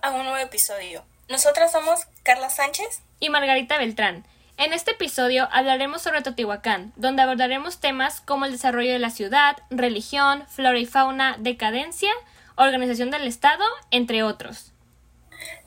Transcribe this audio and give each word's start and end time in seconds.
A 0.00 0.12
un 0.12 0.22
nuevo 0.24 0.38
episodio. 0.38 1.04
Nosotras 1.28 1.72
somos 1.72 2.06
Carla 2.22 2.48
Sánchez 2.48 3.02
y 3.20 3.28
Margarita 3.28 3.76
Beltrán. 3.76 4.24
En 4.56 4.72
este 4.72 4.92
episodio 4.92 5.46
hablaremos 5.52 6.00
sobre 6.00 6.22
Teotihuacán, 6.22 6.94
donde 6.96 7.20
abordaremos 7.20 7.80
temas 7.80 8.22
como 8.22 8.46
el 8.46 8.52
desarrollo 8.52 8.92
de 8.92 8.98
la 8.98 9.10
ciudad, 9.10 9.58
religión, 9.68 10.44
flora 10.48 10.78
y 10.78 10.86
fauna, 10.86 11.36
decadencia, 11.38 12.10
organización 12.56 13.10
del 13.10 13.26
Estado, 13.26 13.64
entre 13.90 14.22
otros. 14.22 14.73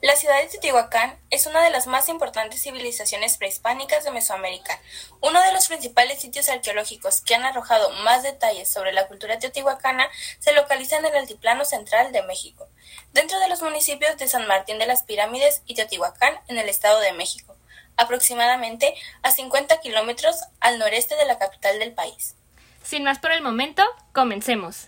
La 0.01 0.15
ciudad 0.15 0.41
de 0.41 0.47
Teotihuacán 0.47 1.17
es 1.29 1.45
una 1.47 1.63
de 1.63 1.69
las 1.69 1.87
más 1.87 2.09
importantes 2.09 2.61
civilizaciones 2.61 3.37
prehispánicas 3.37 4.03
de 4.03 4.11
Mesoamérica. 4.11 4.79
Uno 5.21 5.41
de 5.41 5.51
los 5.51 5.67
principales 5.67 6.19
sitios 6.19 6.49
arqueológicos 6.49 7.21
que 7.21 7.35
han 7.35 7.43
arrojado 7.43 7.89
más 8.03 8.23
detalles 8.23 8.69
sobre 8.69 8.93
la 8.93 9.07
cultura 9.07 9.39
teotihuacana 9.39 10.07
se 10.39 10.53
localiza 10.53 10.97
en 10.97 11.05
el 11.05 11.15
altiplano 11.15 11.65
central 11.65 12.11
de 12.11 12.23
México, 12.23 12.67
dentro 13.13 13.39
de 13.39 13.49
los 13.49 13.61
municipios 13.61 14.17
de 14.17 14.27
San 14.27 14.47
Martín 14.47 14.79
de 14.79 14.85
las 14.85 15.03
Pirámides 15.03 15.61
y 15.65 15.75
Teotihuacán 15.75 16.35
en 16.47 16.57
el 16.57 16.69
Estado 16.69 16.99
de 16.99 17.13
México, 17.13 17.55
aproximadamente 17.97 18.93
a 19.23 19.31
50 19.31 19.79
kilómetros 19.79 20.37
al 20.59 20.79
noreste 20.79 21.15
de 21.15 21.25
la 21.25 21.39
capital 21.39 21.79
del 21.79 21.93
país. 21.93 22.35
Sin 22.83 23.03
más 23.03 23.19
por 23.19 23.31
el 23.31 23.41
momento, 23.41 23.83
comencemos. 24.13 24.87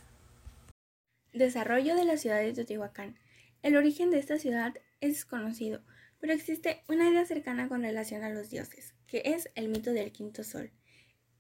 Desarrollo 1.33 1.95
de 1.95 2.05
la 2.05 2.17
ciudad 2.17 2.39
de 2.39 2.53
Teotihuacán. 2.53 3.17
El 3.61 3.75
origen 3.75 4.09
de 4.09 4.19
esta 4.19 4.39
ciudad 4.39 4.75
es 5.01 5.13
desconocido, 5.13 5.83
pero 6.19 6.33
existe 6.33 6.83
una 6.87 7.09
idea 7.09 7.25
cercana 7.25 7.67
con 7.67 7.81
relación 7.81 8.23
a 8.23 8.29
los 8.29 8.49
dioses, 8.49 8.95
que 9.05 9.21
es 9.25 9.49
el 9.55 9.67
mito 9.67 9.91
del 9.91 10.11
quinto 10.13 10.43
sol. 10.43 10.71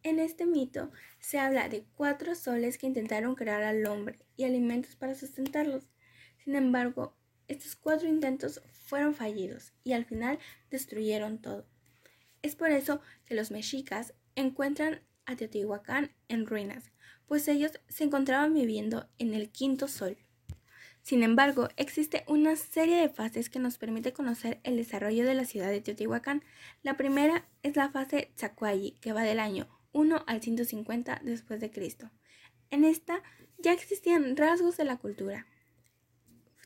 En 0.03 0.19
este 0.19 0.45
mito 0.45 0.91
se 1.19 1.39
habla 1.39 1.69
de 1.69 1.85
cuatro 1.95 2.35
soles 2.35 2.77
que 2.77 2.87
intentaron 2.87 3.35
crear 3.35 3.63
al 3.63 3.85
hombre 3.85 4.19
y 4.35 4.43
alimentos 4.43 4.95
para 4.95 5.15
sustentarlos. 5.15 5.89
Sin 6.43 6.55
embargo, 6.55 7.17
estos 7.47 7.75
cuatro 7.75 8.07
intentos 8.07 8.61
fueron 8.71 9.13
fallidos 9.13 9.73
y 9.83 9.93
al 9.93 10.05
final 10.05 10.39
destruyeron 10.69 11.41
todo. 11.41 11.67
Es 12.41 12.55
por 12.55 12.71
eso 12.71 13.01
que 13.25 13.35
los 13.35 13.51
mexicas 13.51 14.13
encuentran 14.35 15.01
a 15.25 15.35
Teotihuacán 15.35 16.11
en 16.27 16.45
ruinas, 16.45 16.91
pues 17.27 17.47
ellos 17.47 17.73
se 17.87 18.03
encontraban 18.03 18.53
viviendo 18.53 19.09
en 19.17 19.33
el 19.33 19.51
quinto 19.51 19.87
sol. 19.87 20.17
Sin 21.09 21.23
embargo, 21.23 21.69
existe 21.75 22.23
una 22.27 22.55
serie 22.55 22.97
de 22.97 23.09
fases 23.09 23.49
que 23.49 23.57
nos 23.57 23.79
permite 23.79 24.13
conocer 24.13 24.59
el 24.61 24.77
desarrollo 24.77 25.25
de 25.25 25.33
la 25.33 25.43
ciudad 25.43 25.71
de 25.71 25.81
Teotihuacán. 25.81 26.43
La 26.83 26.97
primera 26.97 27.47
es 27.63 27.75
la 27.75 27.89
fase 27.89 28.31
Tzacuayi, 28.35 28.91
que 29.01 29.11
va 29.11 29.23
del 29.23 29.39
año 29.39 29.67
1 29.91 30.23
al 30.27 30.39
150 30.39 31.21
después 31.23 31.59
de 31.61 31.71
Cristo. 31.71 32.11
En 32.69 32.83
esta 32.83 33.23
ya 33.57 33.73
existían 33.73 34.37
rasgos 34.37 34.77
de 34.77 34.83
la 34.83 34.97
cultura. 34.97 35.47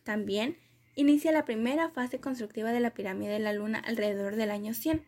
También 0.04 0.58
inicia 0.96 1.32
la 1.32 1.46
primera 1.46 1.92
fase 1.92 2.20
constructiva 2.20 2.74
de 2.74 2.82
la 2.82 2.94
pirámide 2.94 3.32
de 3.32 3.40
la 3.40 3.54
luna 3.54 3.80
alrededor 3.80 4.36
del 4.36 4.52
año 4.52 4.74
100. 4.74 5.06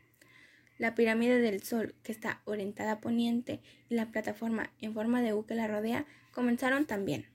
La 0.78 0.96
pirámide 0.96 1.42
del 1.42 1.62
Sol, 1.62 1.94
que 2.04 2.14
está 2.14 2.42
orientada 2.46 2.94
a 2.94 3.02
poniente, 3.02 3.60
y 3.90 3.96
la 3.96 4.14
plataforma 4.14 4.72
en 4.80 4.94
forma 4.94 5.22
de 5.22 5.34
U 5.34 5.46
que 5.46 5.56
la 5.56 5.68
rodea, 5.68 6.06
comenzaron 6.32 6.86
también. 6.86 7.35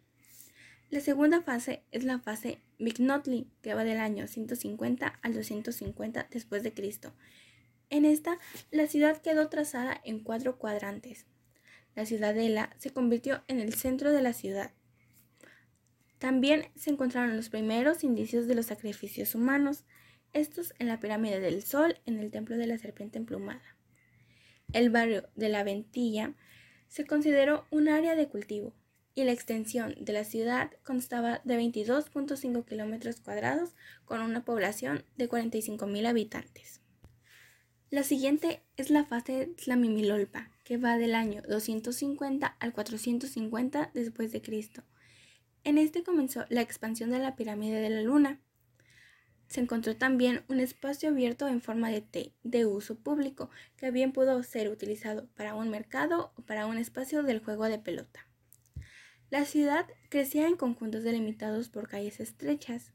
La 0.91 0.99
segunda 0.99 1.41
fase 1.41 1.85
es 1.93 2.03
la 2.03 2.19
fase 2.19 2.59
Mignotli, 2.81 3.49
que 3.63 3.75
va 3.75 3.85
del 3.85 4.01
año 4.01 4.27
150 4.27 5.21
al 5.23 5.35
250 5.35 6.27
después 6.33 6.65
de 6.65 6.75
Cristo. 6.75 7.13
En 7.91 8.05
esta, 8.05 8.39
la 8.73 8.89
ciudad 8.89 9.23
quedó 9.23 9.49
trazada 9.49 10.01
en 10.05 10.19
cuatro 10.19 10.59
cuadrantes. 10.59 11.27
La 11.95 12.07
ciudadela 12.07 12.75
se 12.79 12.91
convirtió 12.91 13.45
en 13.47 13.61
el 13.61 13.73
centro 13.75 14.11
de 14.11 14.21
la 14.21 14.33
ciudad. 14.33 14.73
También 16.19 16.67
se 16.75 16.91
encontraron 16.91 17.37
los 17.37 17.51
primeros 17.51 18.03
indicios 18.03 18.49
de 18.49 18.57
los 18.57 18.67
sacrificios 18.67 19.37
humanos, 19.37 19.85
estos 20.33 20.75
en 20.81 20.89
la 20.89 20.99
pirámide 20.99 21.39
del 21.39 21.63
Sol, 21.63 21.99
en 22.05 22.19
el 22.19 22.33
templo 22.33 22.57
de 22.57 22.67
la 22.67 22.79
serpiente 22.79 23.17
emplumada. 23.17 23.77
El 24.73 24.91
barrio 24.91 25.29
de 25.37 25.51
la 25.51 25.63
Ventilla 25.63 26.35
se 26.89 27.07
consideró 27.07 27.67
un 27.71 27.89
área 27.89 28.17
de 28.17 28.29
cultivo, 28.29 28.75
y 29.15 29.25
la 29.25 29.33
extensión 29.33 29.95
de 30.01 30.13
la 30.13 30.25
ciudad 30.25 30.71
constaba 30.85 31.41
de 31.45 31.59
22.5 31.59 32.65
kilómetros 32.65 33.21
cuadrados 33.21 33.71
con 34.05 34.21
una 34.21 34.45
población 34.45 35.05
de 35.17 35.29
45.000 35.29 36.07
habitantes. 36.07 36.81
La 37.91 38.05
siguiente 38.05 38.63
es 38.77 38.91
la 38.91 39.05
fase 39.05 39.53
Tlamimilolpa, 39.57 40.51
que 40.65 40.77
va 40.77 40.97
del 40.97 41.17
año 41.17 41.43
250 41.49 42.47
al 42.47 42.73
450 42.73 43.91
después 43.95 44.31
de 44.31 44.41
Cristo. 44.41 44.85
En 45.65 45.77
este 45.77 46.05
comenzó 46.05 46.45
la 46.49 46.63
expansión 46.63 47.11
de 47.11 47.19
la 47.19 47.35
pirámide 47.35 47.81
de 47.81 47.91
la 47.91 48.03
luna. 48.03 48.41
Se 49.49 49.61
encontró 49.61 49.97
también 49.97 50.45
un 50.49 50.61
espacio 50.61 51.09
abierto 51.09 51.49
en 51.49 51.61
forma 51.61 51.91
de 51.91 52.01
T 52.01 52.33
de 52.45 52.65
uso 52.65 52.95
público, 52.95 53.51
que 53.77 53.91
bien 53.91 54.13
pudo 54.13 54.41
ser 54.45 54.71
utilizado 54.71 55.27
para 55.35 55.57
un 55.57 55.69
mercado 55.69 56.33
o 56.37 56.43
para 56.43 56.67
un 56.67 56.79
espacio 56.79 57.25
del 57.25 57.45
juego 57.45 57.65
de 57.65 57.81
pelota. 57.81 58.30
La 59.31 59.45
ciudad 59.45 59.87
crecía 60.09 60.49
en 60.49 60.57
conjuntos 60.57 61.05
delimitados 61.05 61.69
por 61.69 61.89
calles 61.89 62.19
estrechas. 62.19 62.93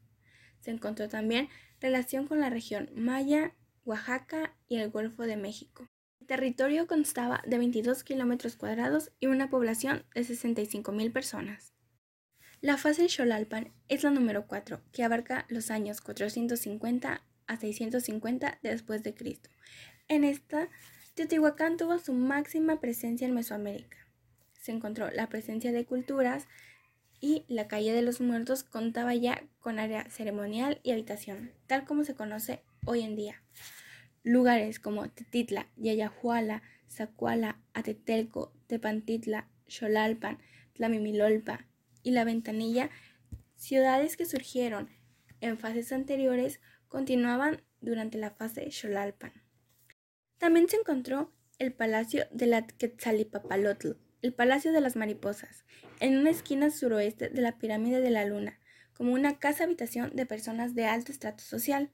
Se 0.60 0.70
encontró 0.70 1.08
también 1.08 1.48
relación 1.80 2.26
con 2.26 2.40
la 2.40 2.50
región 2.50 2.90
Maya, 2.94 3.54
Oaxaca 3.86 4.54
y 4.68 4.76
el 4.76 4.90
Golfo 4.90 5.22
de 5.22 5.38
México. 5.38 5.88
El 6.20 6.26
territorio 6.26 6.86
constaba 6.86 7.42
de 7.46 7.56
22 7.56 8.04
kilómetros 8.04 8.56
cuadrados 8.56 9.12
y 9.18 9.28
una 9.28 9.48
población 9.48 10.04
de 10.14 10.22
65.000 10.22 11.10
personas. 11.10 11.72
La 12.60 12.76
fase 12.76 13.08
Xolalpan 13.08 13.72
es 13.88 14.02
la 14.02 14.10
número 14.10 14.46
4, 14.46 14.82
que 14.92 15.04
abarca 15.04 15.46
los 15.48 15.70
años 15.70 16.02
450 16.02 17.22
a 17.46 17.56
650 17.56 18.58
después 18.62 19.02
de 19.02 19.14
Cristo. 19.14 19.48
En 20.08 20.22
esta, 20.24 20.68
Teotihuacán 21.14 21.78
tuvo 21.78 21.98
su 21.98 22.12
máxima 22.12 22.78
presencia 22.78 23.26
en 23.26 23.34
Mesoamérica 23.34 24.05
se 24.66 24.72
encontró 24.72 25.08
la 25.12 25.28
presencia 25.28 25.70
de 25.70 25.86
culturas 25.86 26.48
y 27.20 27.44
la 27.46 27.68
calle 27.68 27.92
de 27.92 28.02
los 28.02 28.20
muertos 28.20 28.64
contaba 28.64 29.14
ya 29.14 29.44
con 29.60 29.78
área 29.78 30.10
ceremonial 30.10 30.80
y 30.82 30.90
habitación, 30.90 31.52
tal 31.68 31.84
como 31.84 32.02
se 32.02 32.16
conoce 32.16 32.62
hoy 32.84 33.02
en 33.02 33.14
día. 33.14 33.42
Lugares 34.24 34.80
como 34.80 35.08
Tetitla, 35.08 35.68
Yayahuala, 35.76 36.62
Zacuala, 36.90 37.60
Atetelco, 37.74 38.52
Tepantitla, 38.66 39.48
Xolalpan, 39.68 40.38
Tlamimilolpa 40.74 41.64
y 42.02 42.10
La 42.10 42.24
Ventanilla, 42.24 42.90
ciudades 43.54 44.16
que 44.16 44.26
surgieron 44.26 44.90
en 45.40 45.58
fases 45.58 45.92
anteriores, 45.92 46.60
continuaban 46.88 47.62
durante 47.80 48.18
la 48.18 48.32
fase 48.32 48.68
Xolalpan. 48.72 49.32
También 50.38 50.68
se 50.68 50.76
encontró 50.76 51.32
el 51.60 51.72
Palacio 51.72 52.26
de 52.32 52.46
la 52.46 52.66
Quetzalipapalotl, 52.66 53.92
el 54.22 54.34
Palacio 54.34 54.72
de 54.72 54.80
las 54.80 54.96
Mariposas, 54.96 55.64
en 56.00 56.16
una 56.16 56.30
esquina 56.30 56.70
suroeste 56.70 57.28
de 57.28 57.42
la 57.42 57.58
Pirámide 57.58 58.00
de 58.00 58.10
la 58.10 58.24
Luna, 58.24 58.58
como 58.92 59.12
una 59.12 59.38
casa 59.38 59.64
habitación 59.64 60.14
de 60.14 60.26
personas 60.26 60.74
de 60.74 60.86
alto 60.86 61.12
estrato 61.12 61.44
social. 61.44 61.92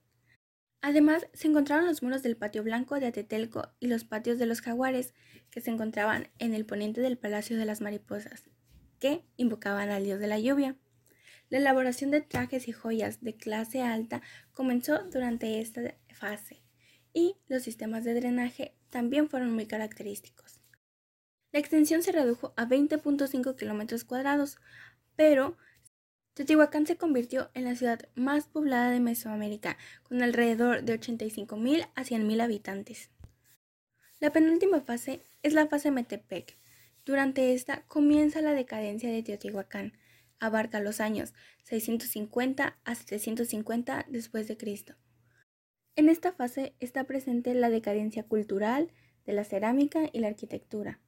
Además, 0.81 1.27
se 1.33 1.49
encontraron 1.49 1.87
los 1.87 2.03
muros 2.03 2.23
del 2.23 2.37
Patio 2.37 2.63
Blanco 2.63 2.99
de 2.99 3.07
Atetelco 3.07 3.69
y 3.81 3.89
los 3.89 4.05
patios 4.05 4.39
de 4.39 4.47
los 4.47 4.61
jaguares, 4.61 5.15
que 5.51 5.61
se 5.61 5.71
encontraban 5.71 6.29
en 6.39 6.55
el 6.55 6.65
poniente 6.65 7.01
del 7.01 7.19
Palacio 7.19 7.59
de 7.59 7.65
las 7.65 7.81
Mariposas, 7.81 8.51
que 8.99 9.25
invocaban 9.37 9.91
al 9.91 10.05
dios 10.05 10.21
de 10.21 10.29
la 10.29 10.39
lluvia. 10.39 10.77
La 11.51 11.59
elaboración 11.59 12.11
de 12.11 12.23
trajes 12.23 12.67
y 12.69 12.73
joyas 12.73 13.21
de 13.21 13.37
clase 13.37 13.83
alta 13.83 14.23
comenzó 14.53 15.03
durante 15.11 15.61
esta 15.61 15.97
fase, 16.15 16.63
y 17.13 17.37
los 17.47 17.63
sistemas 17.63 18.05
de 18.05 18.15
drenaje 18.15 18.75
también 18.89 19.29
fueron 19.29 19.53
muy 19.53 19.67
característicos. 19.67 20.62
La 21.53 21.61
extensión 21.61 22.03
se 22.03 22.13
redujo 22.13 22.55
a 22.57 22.67
20.5 22.67 23.57
kilómetros 23.57 24.05
cuadrados, 24.05 24.59
pero 25.17 25.57
Teotihuacán 26.35 26.87
se 26.87 26.97
convirtió 26.97 27.51
en 27.53 27.65
la 27.65 27.77
ciudad 27.77 28.09
más 28.15 28.49
poblada 28.49 28.91
de 28.91 29.01
Mesoamérica, 29.01 29.77
con 30.03 30.23
alrededor 30.23 30.83
de 30.83 30.99
85.000 30.99 31.91
a 31.95 32.05
100.000 32.05 32.41
habitantes. 32.43 33.11
La 34.19 34.33
penúltima 34.33 34.81
fase 34.81 35.27
es 35.43 35.53
la 35.53 35.67
fase 35.67 35.91
Metepec. 35.91 36.57
Durante 37.05 37.53
esta 37.53 37.83
comienza 37.83 38.41
la 38.41 38.55
decadencia 38.55 39.11
de 39.11 39.23
Teotihuacán. 39.23 39.93
Abarca 40.39 40.81
los 40.81 41.01
años 41.01 41.35
650 41.65 42.79
a 42.83 42.95
750 42.95 44.07
después 44.09 44.49
de 44.49 44.57
Cristo. 44.57 44.95
En 45.97 46.09
esta 46.09 46.33
fase 46.33 46.75
está 46.81 47.05
presente 47.05 47.53
la 47.55 47.69
decadencia 47.69 48.23
cultural 48.23 48.91
de 49.27 49.35
la 49.35 49.45
cerámica 49.45 50.09
y 50.13 50.21
la 50.21 50.29
arquitectura. 50.29 51.01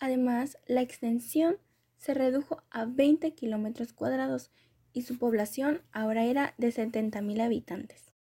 Además, 0.00 0.58
la 0.66 0.80
extensión 0.80 1.58
se 1.96 2.14
redujo 2.14 2.62
a 2.70 2.84
20 2.84 3.34
kilómetros 3.34 3.92
cuadrados 3.92 4.50
y 4.92 5.02
su 5.02 5.18
población 5.18 5.82
ahora 5.92 6.24
era 6.24 6.54
de 6.58 6.68
70.000 6.68 7.42
habitantes. 7.42 8.12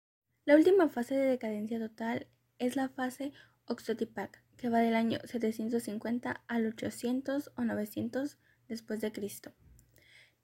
La 0.45 0.55
última 0.55 0.89
fase 0.89 1.15
de 1.15 1.25
decadencia 1.25 1.79
total 1.79 2.27
es 2.57 2.75
la 2.75 2.89
fase 2.89 3.31
Oxotipac, 3.65 4.43
que 4.55 4.69
va 4.69 4.79
del 4.79 4.95
año 4.95 5.19
750 5.23 6.43
al 6.47 6.65
800 6.65 7.51
o 7.55 7.63
900 7.63 8.37
después 8.67 9.01
de 9.01 9.11
Cristo. 9.11 9.53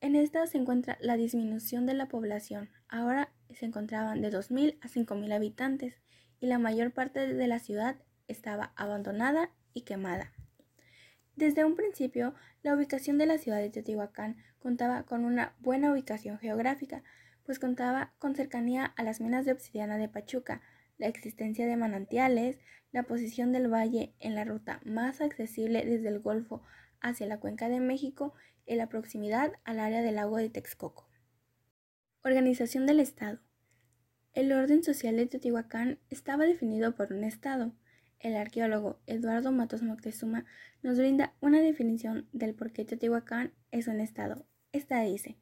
En 0.01 0.15
esta 0.15 0.45
se 0.47 0.57
encuentra 0.57 0.97
la 0.99 1.15
disminución 1.15 1.85
de 1.85 1.93
la 1.93 2.09
población. 2.09 2.69
Ahora 2.89 3.31
se 3.51 3.65
encontraban 3.65 4.21
de 4.21 4.31
2.000 4.31 4.77
a 4.81 4.87
5.000 4.87 5.33
habitantes 5.33 6.01
y 6.39 6.47
la 6.47 6.59
mayor 6.59 6.91
parte 6.91 7.33
de 7.33 7.47
la 7.47 7.59
ciudad 7.59 7.95
estaba 8.27 8.73
abandonada 8.75 9.51
y 9.73 9.81
quemada. 9.81 10.33
Desde 11.35 11.65
un 11.65 11.75
principio, 11.75 12.35
la 12.61 12.75
ubicación 12.75 13.17
de 13.17 13.25
la 13.25 13.37
ciudad 13.37 13.57
de 13.57 13.69
Teotihuacán 13.69 14.37
contaba 14.59 15.03
con 15.03 15.25
una 15.25 15.55
buena 15.59 15.91
ubicación 15.91 16.37
geográfica, 16.37 17.03
pues 17.43 17.59
contaba 17.59 18.13
con 18.19 18.35
cercanía 18.35 18.85
a 18.85 19.03
las 19.03 19.19
minas 19.19 19.45
de 19.45 19.51
obsidiana 19.51 19.97
de 19.97 20.09
Pachuca, 20.09 20.61
la 20.97 21.07
existencia 21.07 21.65
de 21.65 21.75
manantiales, 21.75 22.59
la 22.91 23.03
posición 23.03 23.51
del 23.51 23.67
valle 23.67 24.13
en 24.19 24.35
la 24.35 24.45
ruta 24.45 24.79
más 24.85 25.21
accesible 25.21 25.83
desde 25.83 26.09
el 26.09 26.19
Golfo 26.19 26.61
hacia 27.01 27.27
la 27.27 27.39
cuenca 27.39 27.67
de 27.67 27.79
México 27.79 28.33
y 28.65 28.75
la 28.75 28.87
proximidad 28.87 29.53
al 29.63 29.79
área 29.79 30.01
del 30.01 30.15
lago 30.15 30.37
de 30.37 30.49
Texcoco. 30.49 31.09
Organización 32.23 32.85
del 32.85 32.99
Estado. 32.99 33.39
El 34.33 34.51
orden 34.53 34.83
social 34.83 35.17
de 35.17 35.25
Teotihuacán 35.25 35.99
estaba 36.09 36.45
definido 36.45 36.95
por 36.95 37.11
un 37.11 37.23
Estado. 37.23 37.73
El 38.23 38.37
arqueólogo 38.37 39.01
Eduardo 39.05 39.51
Matos 39.51 39.83
Moctezuma 39.83 40.45
nos 40.81 40.97
brinda 40.97 41.33
una 41.41 41.59
definición 41.59 42.29
del 42.31 42.55
por 42.55 42.71
qué 42.71 42.85
Teotihuacán 42.85 43.51
es 43.71 43.87
un 43.89 43.99
Estado. 43.99 44.45
Esta 44.71 45.01
dice, 45.01 45.37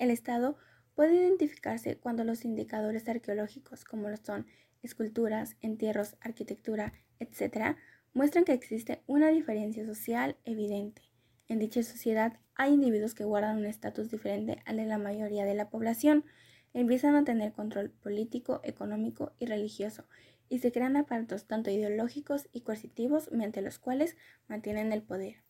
el 0.00 0.10
Estado 0.10 0.56
puede 0.96 1.14
identificarse 1.14 1.96
cuando 1.96 2.24
los 2.24 2.44
indicadores 2.44 3.08
arqueológicos, 3.08 3.84
como 3.84 4.10
lo 4.10 4.16
son 4.16 4.48
esculturas, 4.82 5.56
entierros, 5.60 6.16
arquitectura, 6.20 6.92
etc., 7.20 7.76
muestran 8.14 8.44
que 8.44 8.52
existe 8.52 9.00
una 9.06 9.28
diferencia 9.28 9.86
social 9.86 10.36
evidente. 10.44 11.02
En 11.46 11.60
dicha 11.60 11.84
sociedad 11.84 12.40
hay 12.56 12.72
individuos 12.72 13.14
que 13.14 13.22
guardan 13.22 13.58
un 13.58 13.66
estatus 13.66 14.10
diferente 14.10 14.58
al 14.66 14.78
de 14.78 14.86
la 14.86 14.98
mayoría 14.98 15.44
de 15.44 15.54
la 15.54 15.70
población, 15.70 16.24
empiezan 16.72 17.14
a 17.14 17.22
tener 17.22 17.52
control 17.52 17.90
político, 17.90 18.60
económico 18.64 19.32
y 19.38 19.46
religioso, 19.46 20.04
y 20.48 20.58
se 20.58 20.72
crean 20.72 20.96
aparatos 20.96 21.46
tanto 21.46 21.70
ideológicos 21.70 22.48
y 22.52 22.62
coercitivos 22.62 23.30
mediante 23.32 23.62
los 23.62 23.78
cuales 23.78 24.16
mantienen 24.48 24.92
el 24.92 25.02
poder. 25.02 25.42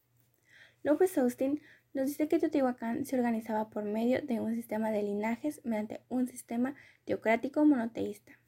López 0.82 1.16
Austin 1.18 1.60
nos 1.94 2.08
dice 2.08 2.28
que 2.28 2.38
Teotihuacán 2.38 3.06
se 3.06 3.16
organizaba 3.16 3.70
por 3.70 3.84
medio 3.84 4.20
de 4.22 4.40
un 4.40 4.54
sistema 4.54 4.90
de 4.90 5.02
linajes 5.02 5.60
mediante 5.64 6.00
un 6.08 6.26
sistema 6.26 6.74
teocrático 7.04 7.64
monoteísta. 7.64 8.38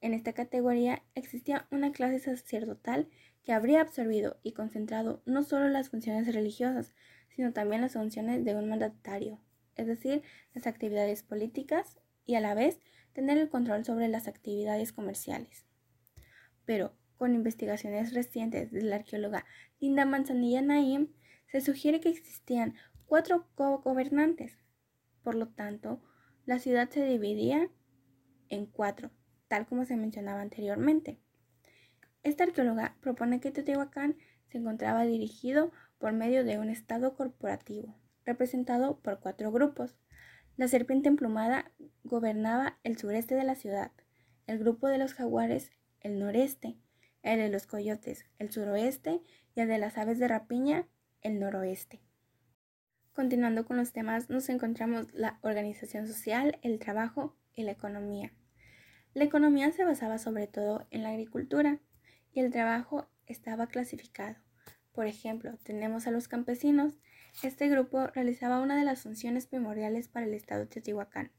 En 0.00 0.14
esta 0.14 0.32
categoría 0.32 1.02
existía 1.14 1.68
una 1.70 1.92
clase 1.92 2.18
sacerdotal 2.18 3.08
que 3.44 3.52
habría 3.52 3.80
absorbido 3.80 4.38
y 4.42 4.52
concentrado 4.52 5.22
no 5.26 5.42
solo 5.42 5.68
las 5.68 5.90
funciones 5.90 6.34
religiosas, 6.34 6.92
sino 7.28 7.52
también 7.52 7.82
las 7.82 7.92
funciones 7.92 8.44
de 8.44 8.54
un 8.54 8.68
mandatario, 8.68 9.40
es 9.76 9.86
decir, 9.86 10.22
las 10.54 10.66
actividades 10.66 11.22
políticas 11.22 12.00
y 12.26 12.34
a 12.34 12.40
la 12.40 12.54
vez 12.54 12.80
tener 13.12 13.38
el 13.38 13.48
control 13.48 13.84
sobre 13.84 14.08
las 14.08 14.28
actividades 14.28 14.92
comerciales. 14.92 15.66
Pero 16.64 16.94
con 17.16 17.34
investigaciones 17.34 18.14
recientes 18.14 18.72
de 18.72 18.82
la 18.82 18.96
arqueóloga 18.96 19.44
Linda 19.78 20.04
Manzanilla 20.04 20.62
Naim, 20.62 21.12
se 21.46 21.60
sugiere 21.60 22.00
que 22.00 22.08
existían 22.08 22.74
cuatro 23.06 23.46
gobernantes. 23.54 24.56
Por 25.22 25.34
lo 25.34 25.48
tanto, 25.48 26.02
la 26.46 26.58
ciudad 26.58 26.90
se 26.90 27.04
dividía 27.04 27.70
en 28.48 28.66
cuatro, 28.66 29.10
tal 29.48 29.66
como 29.66 29.84
se 29.84 29.96
mencionaba 29.96 30.40
anteriormente. 30.40 31.20
Esta 32.22 32.44
arqueóloga 32.44 32.96
propone 33.00 33.40
que 33.40 33.50
Teotihuacán 33.50 34.16
se 34.48 34.58
encontraba 34.58 35.04
dirigido 35.04 35.72
por 35.98 36.12
medio 36.12 36.44
de 36.44 36.58
un 36.58 36.68
estado 36.68 37.14
corporativo, 37.14 37.96
representado 38.24 38.98
por 39.00 39.20
cuatro 39.20 39.52
grupos. 39.52 39.96
La 40.56 40.68
serpiente 40.68 41.08
emplumada 41.08 41.72
gobernaba 42.04 42.78
el 42.84 42.98
sureste 42.98 43.34
de 43.34 43.44
la 43.44 43.54
ciudad, 43.54 43.90
el 44.46 44.58
grupo 44.58 44.88
de 44.88 44.98
los 44.98 45.14
jaguares 45.14 45.70
el 46.00 46.18
noreste, 46.18 46.76
el 47.22 47.38
de 47.38 47.48
los 47.48 47.66
coyotes 47.66 48.26
el 48.38 48.50
suroeste 48.50 49.22
y 49.54 49.60
el 49.60 49.68
de 49.68 49.78
las 49.78 49.96
aves 49.96 50.18
de 50.18 50.28
rapiña 50.28 50.86
el 51.22 51.38
noroeste. 51.38 52.00
Continuando 53.12 53.64
con 53.66 53.76
los 53.76 53.92
temas, 53.92 54.30
nos 54.30 54.48
encontramos 54.48 55.12
la 55.12 55.38
organización 55.42 56.06
social, 56.06 56.58
el 56.62 56.78
trabajo 56.78 57.36
y 57.54 57.62
la 57.62 57.72
economía. 57.72 58.32
La 59.14 59.24
economía 59.24 59.70
se 59.72 59.84
basaba 59.84 60.18
sobre 60.18 60.46
todo 60.46 60.86
en 60.90 61.02
la 61.02 61.10
agricultura 61.10 61.78
y 62.32 62.40
el 62.40 62.50
trabajo 62.50 63.08
estaba 63.26 63.66
clasificado. 63.66 64.36
Por 64.92 65.06
ejemplo, 65.06 65.58
tenemos 65.62 66.06
a 66.06 66.10
los 66.10 66.28
campesinos. 66.28 66.98
Este 67.42 67.68
grupo 67.68 68.06
realizaba 68.08 68.60
una 68.60 68.76
de 68.76 68.84
las 68.84 69.02
funciones 69.02 69.46
primordiales 69.46 70.08
para 70.08 70.26
el 70.26 70.34
Estado 70.34 70.62
de 70.62 70.66
Teotihuacán, 70.66 71.32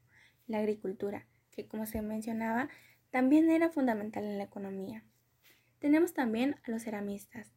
la 0.46 0.58
agricultura, 0.58 1.26
que 1.50 1.66
como 1.66 1.86
se 1.86 2.02
mencionaba, 2.02 2.68
también 3.10 3.50
era 3.50 3.70
fundamental 3.70 4.24
en 4.24 4.38
la 4.38 4.44
economía. 4.44 5.04
Tenemos 5.78 6.12
también 6.14 6.56
a 6.64 6.70
los 6.70 6.82
ceramistas. 6.82 7.52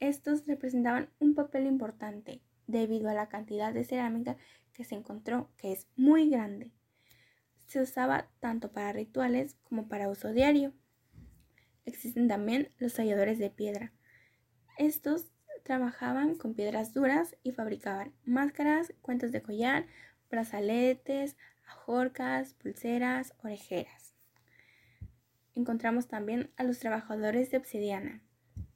Estos 0.00 0.46
representaban 0.46 1.10
un 1.18 1.34
papel 1.34 1.66
importante 1.66 2.40
debido 2.66 3.10
a 3.10 3.14
la 3.14 3.28
cantidad 3.28 3.72
de 3.72 3.84
cerámica 3.84 4.36
que 4.72 4.84
se 4.84 4.94
encontró, 4.94 5.50
que 5.56 5.72
es 5.72 5.88
muy 5.96 6.30
grande 6.30 6.72
se 7.72 7.80
usaba 7.80 8.28
tanto 8.38 8.70
para 8.70 8.92
rituales 8.92 9.56
como 9.62 9.88
para 9.88 10.10
uso 10.10 10.30
diario. 10.34 10.74
Existen 11.86 12.28
también 12.28 12.68
los 12.76 12.92
talladores 12.92 13.38
de 13.38 13.48
piedra. 13.48 13.94
Estos 14.76 15.31
trabajaban 15.62 16.34
con 16.34 16.54
piedras 16.54 16.92
duras 16.92 17.36
y 17.42 17.52
fabricaban 17.52 18.12
máscaras, 18.24 18.92
cuentos 19.02 19.32
de 19.32 19.42
collar, 19.42 19.86
brazaletes, 20.30 21.36
ajorcas, 21.66 22.54
pulseras, 22.54 23.34
orejeras. 23.42 24.14
Encontramos 25.54 26.08
también 26.08 26.50
a 26.56 26.64
los 26.64 26.78
trabajadores 26.78 27.50
de 27.50 27.58
obsidiana. 27.58 28.22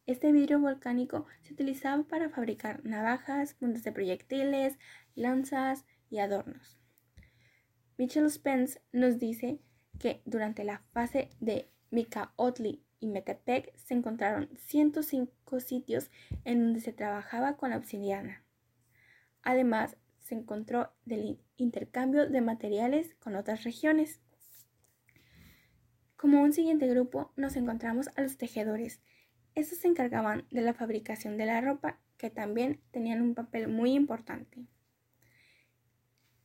Este 0.06 0.30
vidrio 0.30 0.60
volcánico 0.60 1.26
se 1.42 1.54
utilizaba 1.54 2.04
para 2.04 2.28
fabricar 2.28 2.84
navajas, 2.84 3.54
puntas 3.54 3.82
de 3.82 3.92
proyectiles, 3.92 4.78
lanzas 5.14 5.84
y 6.10 6.18
adornos. 6.18 6.78
Michel 7.98 8.30
Spence 8.30 8.80
nos 8.92 9.18
dice 9.18 9.58
que 9.98 10.22
durante 10.26 10.62
la 10.62 10.82
fase 10.92 11.30
de 11.40 11.70
Micaotli 11.90 12.85
y 13.00 13.08
Metepec 13.08 13.76
se 13.76 13.94
encontraron 13.94 14.48
105 14.56 15.60
sitios 15.60 16.10
en 16.44 16.60
donde 16.60 16.80
se 16.80 16.92
trabajaba 16.92 17.56
con 17.56 17.70
la 17.70 17.76
obsidiana. 17.76 18.44
Además, 19.42 19.96
se 20.20 20.34
encontró 20.34 20.92
del 21.04 21.38
intercambio 21.56 22.28
de 22.28 22.40
materiales 22.40 23.14
con 23.16 23.36
otras 23.36 23.64
regiones. 23.64 24.20
Como 26.16 26.42
un 26.42 26.52
siguiente 26.52 26.88
grupo 26.88 27.32
nos 27.36 27.56
encontramos 27.56 28.08
a 28.16 28.22
los 28.22 28.36
tejedores. 28.36 29.00
Estos 29.54 29.78
se 29.78 29.88
encargaban 29.88 30.46
de 30.50 30.62
la 30.62 30.74
fabricación 30.74 31.36
de 31.36 31.46
la 31.46 31.60
ropa, 31.60 32.00
que 32.16 32.30
también 32.30 32.80
tenían 32.90 33.22
un 33.22 33.34
papel 33.34 33.68
muy 33.68 33.92
importante 33.92 34.66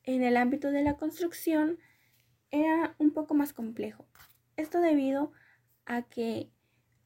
en 0.03 0.23
el 0.23 0.37
ámbito 0.37 0.71
de 0.71 0.83
la 0.83 0.97
construcción 0.97 1.77
era 2.49 2.95
un 2.97 3.11
poco 3.11 3.33
más 3.33 3.53
complejo. 3.53 4.05
Esto 4.57 4.81
debido 4.81 5.31
a 5.85 6.03
que 6.03 6.51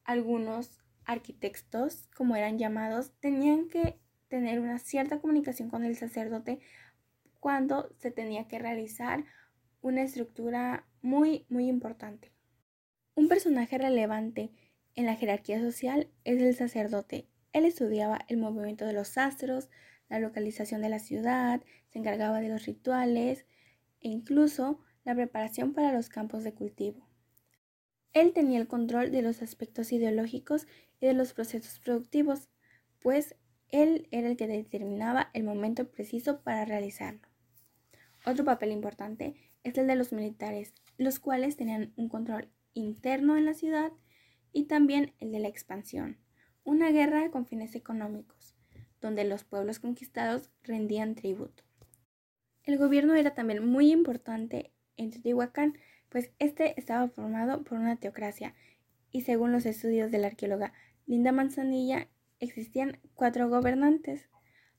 algunos 0.03 0.83
arquitectos, 1.05 2.07
como 2.15 2.35
eran 2.35 2.57
llamados, 2.57 3.11
tenían 3.19 3.67
que 3.69 3.99
tener 4.27 4.59
una 4.59 4.79
cierta 4.79 5.19
comunicación 5.19 5.69
con 5.69 5.83
el 5.83 5.95
sacerdote 5.95 6.59
cuando 7.39 7.93
se 7.97 8.11
tenía 8.11 8.47
que 8.47 8.59
realizar 8.59 9.23
una 9.81 10.01
estructura 10.01 10.87
muy, 11.01 11.45
muy 11.49 11.67
importante. 11.67 12.31
Un 13.13 13.27
personaje 13.27 13.77
relevante 13.77 14.51
en 14.95 15.05
la 15.05 15.15
jerarquía 15.15 15.59
social 15.59 16.09
es 16.23 16.41
el 16.41 16.55
sacerdote. 16.55 17.27
Él 17.53 17.65
estudiaba 17.65 18.19
el 18.27 18.37
movimiento 18.37 18.85
de 18.85 18.93
los 18.93 19.17
astros, 19.17 19.69
la 20.09 20.19
localización 20.19 20.81
de 20.81 20.89
la 20.89 20.99
ciudad, 20.99 21.61
se 21.89 21.99
encargaba 21.99 22.41
de 22.41 22.49
los 22.49 22.65
rituales 22.65 23.45
e 24.01 24.09
incluso 24.09 24.79
la 25.03 25.15
preparación 25.15 25.73
para 25.73 25.93
los 25.93 26.09
campos 26.09 26.43
de 26.43 26.53
cultivo. 26.53 27.07
Él 28.15 28.33
tenía 28.33 28.59
el 28.59 28.67
control 28.67 29.11
de 29.11 29.21
los 29.21 29.43
aspectos 29.43 29.91
ideológicos 29.91 30.65
y 30.99 31.05
de 31.05 31.13
los 31.13 31.33
procesos 31.33 31.79
productivos, 31.79 32.49
pues 32.99 33.35
él 33.69 34.07
era 34.09 34.29
el 34.29 34.37
que 34.37 34.47
determinaba 34.47 35.29
el 35.33 35.43
momento 35.43 35.91
preciso 35.91 36.41
para 36.41 36.65
realizarlo. 36.65 37.27
Otro 38.25 38.43
papel 38.43 38.71
importante 38.71 39.35
es 39.63 39.77
el 39.77 39.85
de 39.85 39.95
los 39.95 40.13
militares, 40.13 40.73
los 40.97 41.19
cuales 41.19 41.57
tenían 41.57 41.93
un 41.97 42.09
control 42.09 42.49
interno 42.73 43.37
en 43.37 43.45
la 43.45 43.53
ciudad 43.53 43.91
y 44.51 44.63
también 44.63 45.13
el 45.19 45.31
de 45.31 45.39
la 45.39 45.49
expansión, 45.49 46.17
una 46.63 46.89
guerra 46.89 47.29
con 47.29 47.45
fines 47.45 47.75
económicos 47.75 48.55
donde 49.01 49.23
los 49.23 49.43
pueblos 49.43 49.79
conquistados 49.79 50.49
rendían 50.63 51.13
tributo. 51.13 51.63
El 52.63 52.77
gobierno 52.77 53.13
era 53.13 53.35
también 53.35 53.63
muy 53.63 53.91
importante 53.91 54.71
en 54.97 55.11
Teotihuacán, 55.11 55.77
pues 56.15 56.31
este 56.39 56.79
estaba 56.79 57.09
formado 57.09 57.65
por 57.65 57.77
una 57.77 57.97
teocracia 57.97 58.55
y 59.11 59.23
según 59.23 59.51
los 59.51 59.65
estudios 59.65 60.11
de 60.11 60.17
la 60.17 60.27
arqueóloga 60.27 60.71
Linda 61.05 61.33
Manzanilla 61.33 62.07
existían 62.39 63.01
cuatro 63.15 63.49
gobernantes. 63.49 64.29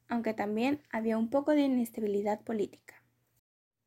aunque 0.09 0.33
también 0.33 0.81
había 0.91 1.19
un 1.19 1.29
poco 1.29 1.51
de 1.51 1.61
inestabilidad 1.61 2.41
política. 2.41 3.03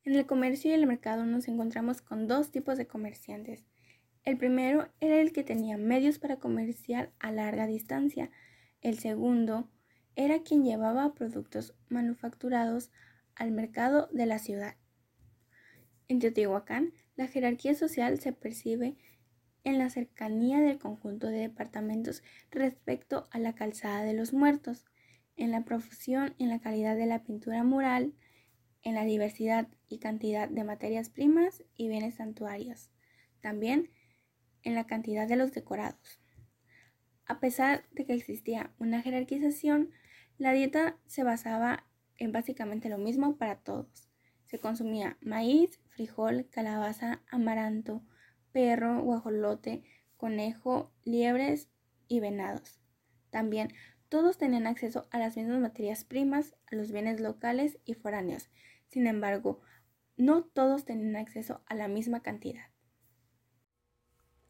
En 0.04 0.14
el 0.14 0.28
comercio 0.28 0.70
y 0.70 0.76
el 0.76 0.86
mercado 0.86 1.26
nos 1.26 1.48
encontramos 1.48 2.04
con 2.04 2.28
dos 2.28 2.52
tipos 2.52 2.78
de 2.78 2.86
comerciantes. 2.86 3.66
El 4.24 4.38
primero 4.38 4.88
era 5.00 5.20
el 5.20 5.34
que 5.34 5.44
tenía 5.44 5.76
medios 5.76 6.20
para 6.20 6.36
comerciar 6.36 7.12
a 7.18 7.32
larga 7.32 7.66
distancia. 7.66 8.30
El 8.82 9.00
segundo 9.00 9.72
era 10.16 10.44
quien 10.44 10.64
llevaba 10.64 11.16
productos 11.16 11.74
manufacturados 11.88 12.92
al 13.34 13.50
mercado 13.50 14.08
de 14.12 14.28
la 14.28 14.38
ciudad. 14.38 14.76
En 16.10 16.20
Teotihuacán, 16.20 16.94
la 17.20 17.28
jerarquía 17.28 17.76
social 17.76 18.18
se 18.18 18.32
percibe 18.32 18.96
en 19.66 19.78
la 19.78 19.90
cercanía 19.90 20.62
del 20.62 20.80
conjunto 20.80 21.28
de 21.28 21.40
departamentos 21.40 22.24
respecto 22.50 23.28
a 23.32 23.40
la 23.40 23.56
calzada 23.56 24.04
de 24.04 24.14
los 24.14 24.32
muertos, 24.32 24.86
en 25.36 25.52
la 25.52 25.66
profusión 25.66 26.34
en 26.40 26.48
la 26.48 26.62
calidad 26.62 26.96
de 26.96 27.08
la 27.08 27.26
pintura 27.26 27.66
mural, 27.66 28.14
en 28.84 28.96
la 28.96 29.04
diversidad 29.04 29.68
y 29.90 29.98
cantidad 29.98 30.48
de 30.48 30.64
materias 30.64 31.10
primas 31.10 31.62
y 31.76 31.90
bienes 31.90 32.16
santuarios, 32.16 32.90
también 33.42 33.90
en 34.64 34.76
la 34.76 34.88
cantidad 34.88 35.28
de 35.28 35.36
los 35.36 35.52
decorados. 35.52 36.22
A 37.26 37.42
pesar 37.42 37.84
de 37.92 38.06
que 38.06 38.14
existía 38.14 38.72
una 38.80 39.02
jerarquización, 39.02 39.92
la 40.38 40.54
dieta 40.54 40.98
se 41.06 41.26
basaba 41.26 41.86
en 42.16 42.32
básicamente 42.32 42.88
lo 42.88 42.98
mismo 42.98 43.36
para 43.36 43.58
todos. 43.58 44.08
Se 44.46 44.58
consumía 44.58 45.18
maíz, 45.20 45.82
frijol, 46.00 46.48
calabaza, 46.50 47.22
amaranto, 47.30 48.02
perro, 48.54 49.02
guajolote, 49.02 49.84
conejo, 50.16 50.94
liebres 51.04 51.68
y 52.08 52.22
venados. 52.22 52.80
También 53.32 53.74
todos 54.08 54.38
tenían 54.38 54.66
acceso 54.66 55.10
a 55.12 55.20
las 55.20 55.36
mismas 55.36 55.60
materias 55.60 56.06
primas, 56.06 56.56
a 56.72 56.78
los 56.78 56.94
bienes 56.94 57.20
locales 57.20 57.80
y 57.84 57.96
foráneos. 57.96 58.50
Sin 58.88 59.08
embargo, 59.08 59.60
no 60.16 60.46
todos 60.46 60.86
tenían 60.86 61.18
acceso 61.18 61.60
a 61.66 61.76
la 61.76 61.90
misma 61.90 62.22
cantidad. 62.22 62.64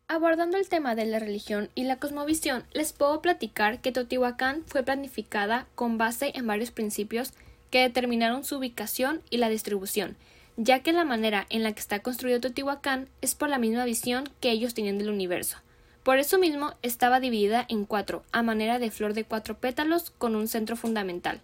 Abordando 0.07 0.57
el 0.57 0.69
tema 0.69 0.93
de 0.93 1.07
la 1.07 1.17
religión 1.17 1.71
y 1.73 1.85
la 1.85 1.97
cosmovisión, 1.97 2.63
les 2.73 2.93
puedo 2.93 3.23
platicar 3.23 3.81
que 3.81 3.91
Teotihuacán 3.91 4.65
fue 4.67 4.83
planificada 4.83 5.65
con 5.73 5.97
base 5.97 6.31
en 6.35 6.45
varios 6.45 6.69
principios 6.69 7.33
que 7.71 7.81
determinaron 7.81 8.43
su 8.43 8.57
ubicación 8.57 9.23
y 9.31 9.37
la 9.37 9.49
distribución, 9.49 10.15
ya 10.61 10.81
que 10.81 10.91
la 10.91 11.05
manera 11.05 11.47
en 11.49 11.63
la 11.63 11.71
que 11.71 11.79
está 11.79 11.99
construido 11.99 12.41
Teotihuacán 12.41 13.07
es 13.21 13.33
por 13.33 13.47
la 13.47 13.57
misma 13.57 13.85
visión 13.85 14.29
que 14.41 14.51
ellos 14.51 14.73
tenían 14.73 14.97
del 14.97 15.09
universo. 15.09 15.55
Por 16.03 16.19
eso 16.19 16.37
mismo 16.37 16.73
estaba 16.81 17.21
dividida 17.21 17.65
en 17.69 17.85
cuatro, 17.85 18.23
a 18.33 18.43
manera 18.43 18.77
de 18.77 18.91
flor 18.91 19.13
de 19.13 19.23
cuatro 19.23 19.57
pétalos 19.57 20.11
con 20.11 20.35
un 20.35 20.49
centro 20.49 20.75
fundamental. 20.75 21.39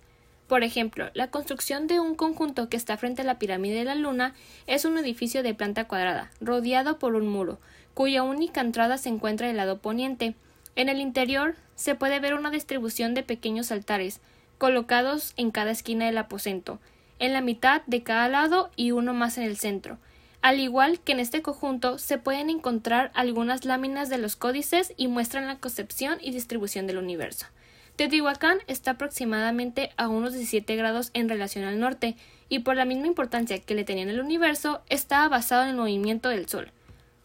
Por 0.48 0.64
ejemplo, 0.64 1.12
la 1.14 1.32
construcción 1.32 1.88
de 1.88 2.02
un 2.02 2.16
conjunto 2.16 2.68
que 2.68 2.76
está 2.76 2.98
frente 2.98 3.22
a 3.22 3.26
la 3.26 3.40
pirámide 3.40 3.76
de 3.76 3.86
la 3.86 3.96
Luna 3.96 4.36
es 4.68 4.84
un 4.84 4.98
edificio 4.98 5.44
de 5.44 5.54
planta 5.54 5.88
cuadrada, 5.88 6.30
rodeado 6.42 7.00
por 7.00 7.16
un 7.16 7.30
muro, 7.30 7.58
cuya 7.94 8.22
única 8.22 8.60
entrada 8.60 8.98
se 8.98 9.08
encuentra 9.08 9.48
del 9.48 9.56
lado 9.56 9.78
poniente. 9.78 10.36
En 10.76 10.90
el 10.90 11.00
interior 11.00 11.56
se 11.76 11.96
puede 11.96 12.20
ver 12.20 12.34
una 12.34 12.52
distribución 12.52 13.14
de 13.14 13.24
pequeños 13.24 13.72
altares, 13.72 14.20
colocados 14.58 15.34
en 15.38 15.52
cada 15.52 15.72
esquina 15.72 16.06
del 16.06 16.18
aposento, 16.18 16.80
en 17.20 17.34
la 17.34 17.42
mitad 17.42 17.82
de 17.86 18.04
cada 18.04 18.30
lado 18.30 18.72
y 18.76 18.92
uno 18.92 19.14
más 19.14 19.38
en 19.38 19.44
el 19.44 19.58
centro. 19.58 19.98
Al 20.42 20.60
igual 20.60 21.00
que 21.00 21.14
en 21.14 21.20
este 21.20 21.42
conjunto 21.42 21.98
se 21.98 22.18
pueden 22.18 22.50
encontrar 22.50 23.12
algunas 23.16 23.66
láminas 23.66 24.10
de 24.10 24.20
los 24.20 24.36
códices 24.36 24.94
y 24.96 25.08
muestran 25.08 25.48
la 25.48 25.58
concepción 25.58 26.20
y 26.22 26.32
distribución 26.32 26.86
del 26.86 27.00
universo. 27.00 27.48
Teotihuacán 27.96 28.60
está 28.68 28.92
aproximadamente 28.92 29.92
a 29.98 30.08
unos 30.08 30.34
17 30.34 30.76
grados 30.76 31.12
en 31.14 31.30
relación 31.30 31.64
al 31.66 31.80
norte, 31.80 32.16
y 32.50 32.60
por 32.60 32.76
la 32.76 32.86
misma 32.86 33.08
importancia 33.08 33.58
que 33.58 33.74
le 33.74 33.86
tenían 33.86 34.10
el 34.10 34.20
universo, 34.20 34.82
estaba 34.90 35.28
basado 35.30 35.64
en 35.64 35.70
el 35.70 35.76
movimiento 35.78 36.30
del 36.30 36.48
Sol. 36.48 36.72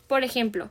Por 0.06 0.24
ejemplo, 0.24 0.70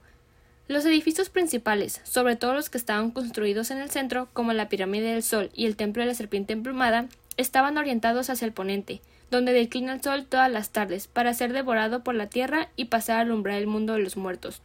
los 0.67 0.85
edificios 0.85 1.29
principales, 1.29 2.01
sobre 2.03 2.35
todo 2.35 2.53
los 2.53 2.69
que 2.69 2.77
estaban 2.77 3.11
construidos 3.11 3.71
en 3.71 3.79
el 3.79 3.89
centro, 3.89 4.29
como 4.33 4.53
la 4.53 4.69
pirámide 4.69 5.11
del 5.11 5.23
Sol 5.23 5.51
y 5.53 5.65
el 5.65 5.75
templo 5.75 6.01
de 6.01 6.07
la 6.07 6.15
serpiente 6.15 6.53
emplumada, 6.53 7.07
estaban 7.39 7.77
orientados 7.77 8.29
hacia 8.29 8.45
el 8.45 8.53
ponente, 8.53 9.01
donde 9.31 9.53
declina 9.53 9.93
el 9.93 10.03
sol 10.03 10.25
todas 10.25 10.51
las 10.51 10.71
tardes, 10.71 11.07
para 11.07 11.33
ser 11.33 11.53
devorado 11.53 12.03
por 12.03 12.13
la 12.13 12.27
tierra 12.27 12.69
y 12.75 12.85
pasar 12.85 13.17
a 13.17 13.21
alumbrar 13.21 13.57
el 13.57 13.67
mundo 13.67 13.93
de 13.93 14.01
los 14.01 14.17
muertos. 14.17 14.61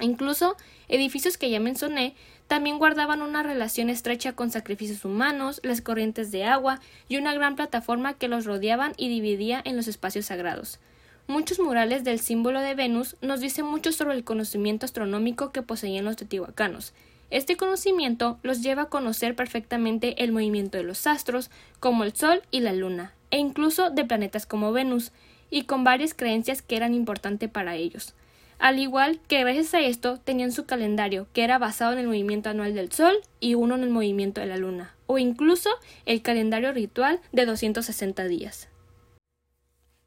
Incluso 0.00 0.56
edificios 0.88 1.38
que 1.38 1.50
ya 1.50 1.60
mencioné 1.60 2.14
también 2.48 2.78
guardaban 2.78 3.22
una 3.22 3.42
relación 3.42 3.88
estrecha 3.88 4.32
con 4.32 4.50
sacrificios 4.50 5.04
humanos, 5.04 5.60
las 5.62 5.80
corrientes 5.80 6.32
de 6.32 6.44
agua 6.44 6.80
y 7.08 7.18
una 7.18 7.34
gran 7.34 7.56
plataforma 7.56 8.14
que 8.14 8.28
los 8.28 8.46
rodeaban 8.46 8.94
y 8.96 9.08
dividía 9.08 9.60
en 9.64 9.76
los 9.76 9.86
espacios 9.86 10.26
sagrados. 10.26 10.80
Muchos 11.26 11.60
murales 11.60 12.04
del 12.04 12.20
símbolo 12.20 12.60
de 12.62 12.74
Venus 12.74 13.16
nos 13.20 13.40
dicen 13.40 13.66
mucho 13.66 13.92
sobre 13.92 14.14
el 14.14 14.24
conocimiento 14.24 14.86
astronómico 14.86 15.52
que 15.52 15.62
poseían 15.62 16.06
los 16.06 16.16
teotihuacanos. 16.16 16.94
Este 17.30 17.56
conocimiento 17.56 18.38
los 18.42 18.62
lleva 18.62 18.82
a 18.82 18.88
conocer 18.88 19.36
perfectamente 19.36 20.22
el 20.24 20.32
movimiento 20.32 20.78
de 20.78 20.84
los 20.84 21.06
astros, 21.06 21.50
como 21.78 22.04
el 22.04 22.14
Sol 22.14 22.42
y 22.50 22.60
la 22.60 22.72
Luna, 22.72 23.12
e 23.30 23.38
incluso 23.38 23.90
de 23.90 24.04
planetas 24.04 24.46
como 24.46 24.72
Venus, 24.72 25.12
y 25.50 25.64
con 25.64 25.84
varias 25.84 26.14
creencias 26.14 26.62
que 26.62 26.76
eran 26.76 26.94
importantes 26.94 27.50
para 27.50 27.76
ellos. 27.76 28.14
Al 28.58 28.78
igual 28.78 29.20
que 29.28 29.40
gracias 29.40 29.74
a 29.74 29.80
esto 29.80 30.18
tenían 30.18 30.52
su 30.52 30.66
calendario, 30.66 31.28
que 31.32 31.44
era 31.44 31.58
basado 31.58 31.92
en 31.92 31.98
el 31.98 32.06
movimiento 32.06 32.50
anual 32.50 32.74
del 32.74 32.90
Sol 32.90 33.16
y 33.40 33.54
uno 33.54 33.76
en 33.76 33.84
el 33.84 33.90
movimiento 33.90 34.40
de 34.40 34.48
la 34.48 34.56
Luna, 34.56 34.94
o 35.06 35.18
incluso 35.18 35.70
el 36.06 36.22
calendario 36.22 36.72
ritual 36.72 37.20
de 37.32 37.46
260 37.46 38.24
días. 38.24 38.68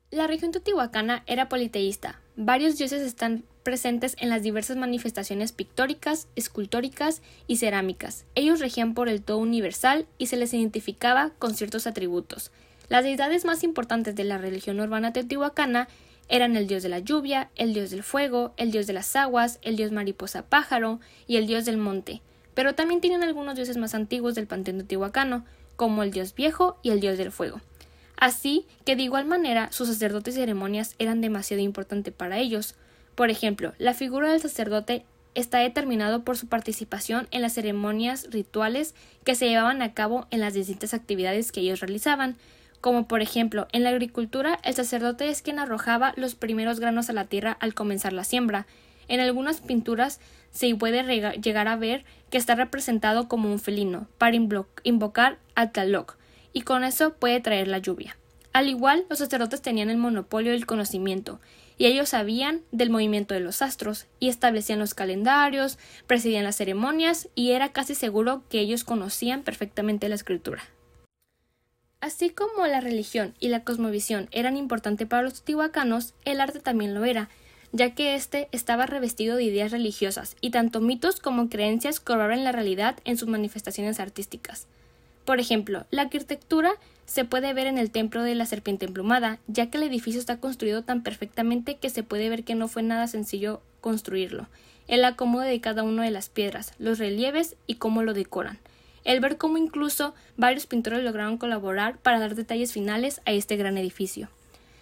La 0.10 0.28
región 0.28 0.52
teotihuacana 0.52 1.24
era 1.28 1.48
politeísta. 1.48 2.20
Varios 2.36 2.78
dioses 2.78 3.02
están 3.02 3.46
presentes 3.64 4.16
en 4.20 4.30
las 4.30 4.44
diversas 4.44 4.78
manifestaciones 4.78 5.52
pictóricas, 5.52 6.28
escultóricas 6.36 7.22
y 7.48 7.58
cerámicas. 7.58 8.26
Ellos 8.36 8.60
regían 8.60 8.94
por 8.94 9.10
el 9.10 9.22
todo 9.22 9.38
universal 9.38 10.06
y 10.18 10.28
se 10.28 10.38
les 10.38 10.54
identificaba 10.54 11.32
con 11.40 11.56
ciertos 11.56 11.88
atributos. 11.88 12.52
Las 12.90 13.04
deidades 13.04 13.46
más 13.46 13.64
importantes 13.64 14.16
de 14.16 14.24
la 14.24 14.38
religión 14.38 14.80
urbana 14.80 15.14
teotihuacana 15.14 15.88
eran 16.28 16.56
el 16.56 16.68
dios 16.68 16.84
de 16.84 16.90
la 16.90 17.00
lluvia, 17.00 17.50
el 17.56 17.74
dios 17.74 17.90
del 17.90 18.04
fuego, 18.04 18.54
el 18.58 18.72
dios 18.72 18.88
de 18.88 18.94
las 18.94 19.16
aguas, 19.16 19.60
el 19.62 19.76
dios 19.76 19.92
mariposa 19.92 20.44
pájaro 20.44 21.00
y 21.28 21.38
el 21.38 21.48
dios 21.48 21.66
del 21.66 21.78
monte. 21.78 22.22
Pero 22.54 22.76
también 22.76 23.02
tienen 23.02 23.24
algunos 23.24 23.56
dioses 23.56 23.78
más 23.78 23.96
antiguos 23.96 24.36
del 24.36 24.48
panteón 24.48 24.78
teotihuacano, 24.78 25.46
como 25.76 26.04
el 26.04 26.12
dios 26.12 26.36
viejo 26.36 26.78
y 26.84 26.92
el 26.92 27.00
dios 27.00 27.18
del 27.18 27.32
fuego. 27.32 27.62
Así 28.18 28.68
que 28.86 28.96
de 28.96 29.04
igual 29.04 29.26
manera 29.26 29.72
sus 29.72 29.88
sacerdotes 29.88 30.36
y 30.36 30.38
ceremonias 30.38 30.96
eran 31.00 31.22
demasiado 31.22 31.64
importantes 31.64 32.14
para 32.14 32.38
ellos. 32.38 32.76
Por 33.22 33.30
ejemplo, 33.30 33.74
la 33.78 33.94
figura 33.94 34.32
del 34.32 34.42
sacerdote 34.42 35.06
está 35.36 35.60
determinado 35.60 36.24
por 36.24 36.38
su 36.38 36.48
participación 36.48 37.28
en 37.30 37.44
las 37.44 37.54
ceremonias 37.54 38.28
rituales 38.32 38.96
que 39.24 39.36
se 39.36 39.48
llevaban 39.48 39.84
a 39.84 39.94
cabo 39.94 40.26
en 40.32 40.40
las 40.40 40.56
distintas 40.56 40.96
actividades 40.96 41.52
que 41.52 41.60
ellos 41.60 41.82
realizaban, 41.82 42.36
como 42.82 43.08
por 43.08 43.22
ejemplo 43.22 43.68
en 43.74 43.84
la 43.84 43.92
agricultura 43.92 44.58
el 44.64 44.74
sacerdote 44.74 45.30
es 45.30 45.44
quien 45.44 45.60
arrojaba 45.60 46.14
los 46.18 46.34
primeros 46.34 46.80
granos 46.80 47.12
a 47.12 47.14
la 47.14 47.26
tierra 47.26 47.56
al 47.60 47.76
comenzar 47.76 48.12
la 48.12 48.24
siembra. 48.24 48.66
En 49.08 49.20
algunas 49.20 49.62
pinturas 49.62 50.20
se 50.50 50.74
puede 50.74 51.04
llegar 51.40 51.68
a 51.68 51.76
ver 51.76 52.04
que 52.32 52.40
está 52.40 52.56
representado 52.56 53.28
como 53.28 53.52
un 53.52 53.60
felino 53.60 54.08
para 54.18 54.36
invocar 54.84 55.38
a 55.54 55.70
Tlaloc, 55.70 56.18
y 56.54 56.62
con 56.62 56.84
eso 56.84 57.14
puede 57.14 57.40
traer 57.40 57.68
la 57.68 57.78
lluvia. 57.78 58.18
Al 58.52 58.68
igual, 58.68 59.06
los 59.10 59.20
sacerdotes 59.20 59.62
tenían 59.62 59.90
el 59.90 59.98
monopolio 59.98 60.52
del 60.52 60.66
conocimiento, 60.66 61.40
y 61.82 61.88
ellos 61.88 62.10
sabían 62.10 62.62
del 62.72 62.92
movimiento 62.92 63.34
de 63.34 63.40
los 63.40 63.64
astros, 63.64 64.06
y 64.20 64.30
establecían 64.30 64.78
los 64.78 64.94
calendarios, 64.94 65.80
presidían 66.06 66.44
las 66.44 66.58
ceremonias, 66.58 67.28
y 67.34 67.54
era 67.54 67.70
casi 67.70 67.96
seguro 67.96 68.44
que 68.50 68.60
ellos 68.60 68.84
conocían 68.84 69.42
perfectamente 69.42 70.08
la 70.08 70.14
escritura. 70.14 70.62
Así 72.00 72.30
como 72.30 72.68
la 72.68 72.82
religión 72.82 73.34
y 73.40 73.48
la 73.48 73.64
cosmovisión 73.64 74.30
eran 74.32 74.58
importantes 74.58 75.08
para 75.08 75.24
los 75.24 75.34
teotihuacanos, 75.34 76.14
el 76.24 76.40
arte 76.40 76.60
también 76.60 76.94
lo 76.94 77.04
era, 77.04 77.30
ya 77.72 77.96
que 77.96 78.14
éste 78.14 78.48
estaba 78.52 78.86
revestido 78.86 79.36
de 79.36 79.46
ideas 79.46 79.72
religiosas, 79.72 80.36
y 80.40 80.52
tanto 80.52 80.82
mitos 80.82 81.20
como 81.20 81.50
creencias 81.50 82.00
corroboran 82.00 82.44
la 82.44 82.52
realidad 82.52 83.00
en 83.06 83.18
sus 83.18 83.28
manifestaciones 83.28 84.00
artísticas. 84.00 84.68
Por 85.32 85.40
ejemplo, 85.40 85.86
la 85.92 86.02
arquitectura 86.02 86.74
se 87.06 87.24
puede 87.24 87.54
ver 87.54 87.66
en 87.66 87.78
el 87.78 87.90
templo 87.90 88.22
de 88.22 88.36
la 88.36 88.46
serpiente 88.46 88.86
emplumada, 88.86 89.40
ya 89.48 89.70
que 89.70 89.78
el 89.78 89.84
edificio 89.84 90.20
está 90.20 90.42
construido 90.42 90.84
tan 90.84 91.04
perfectamente 91.04 91.78
que 91.78 91.90
se 91.90 92.04
puede 92.04 92.28
ver 92.28 92.44
que 92.44 92.54
no 92.54 92.68
fue 92.68 92.84
nada 92.84 93.08
sencillo 93.08 93.62
construirlo. 93.80 94.48
El 94.90 95.06
acomodo 95.06 95.44
de 95.44 95.62
cada 95.62 95.84
una 95.84 96.04
de 96.04 96.12
las 96.12 96.28
piedras, 96.28 96.74
los 96.80 97.00
relieves 97.00 97.56
y 97.66 97.76
cómo 97.76 98.04
lo 98.04 98.14
decoran. 98.14 98.60
El 99.06 99.22
ver 99.22 99.38
cómo 99.38 99.58
incluso 99.58 100.14
varios 100.36 100.66
pintores 100.66 101.02
lograron 101.02 101.38
colaborar 101.38 101.98
para 102.00 102.20
dar 102.20 102.36
detalles 102.36 102.74
finales 102.74 103.22
a 103.26 103.32
este 103.32 103.56
gran 103.56 103.78
edificio. 103.78 104.28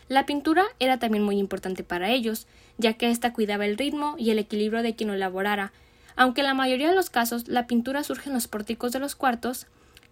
La 0.08 0.26
pintura 0.26 0.64
era 0.80 0.98
también 0.98 1.24
muy 1.24 1.38
importante 1.38 1.84
para 1.84 2.10
ellos, 2.10 2.48
ya 2.80 2.94
que 2.94 3.12
ésta 3.12 3.34
cuidaba 3.34 3.68
el 3.68 3.78
ritmo 3.78 4.16
y 4.18 4.32
el 4.32 4.40
equilibrio 4.40 4.82
de 4.82 4.96
quien 4.96 5.10
lo 5.10 5.14
elaborara. 5.14 5.74
Aunque 6.16 6.42
en 6.42 6.48
la 6.48 6.56
mayoría 6.56 6.90
de 6.90 6.96
los 6.96 7.12
casos 7.12 7.48
la 7.48 7.68
pintura 7.68 8.04
surge 8.04 8.30
en 8.30 8.34
los 8.34 8.48
pórticos 8.48 8.92
de 8.92 9.00
los 9.00 9.14
cuartos, 9.14 9.68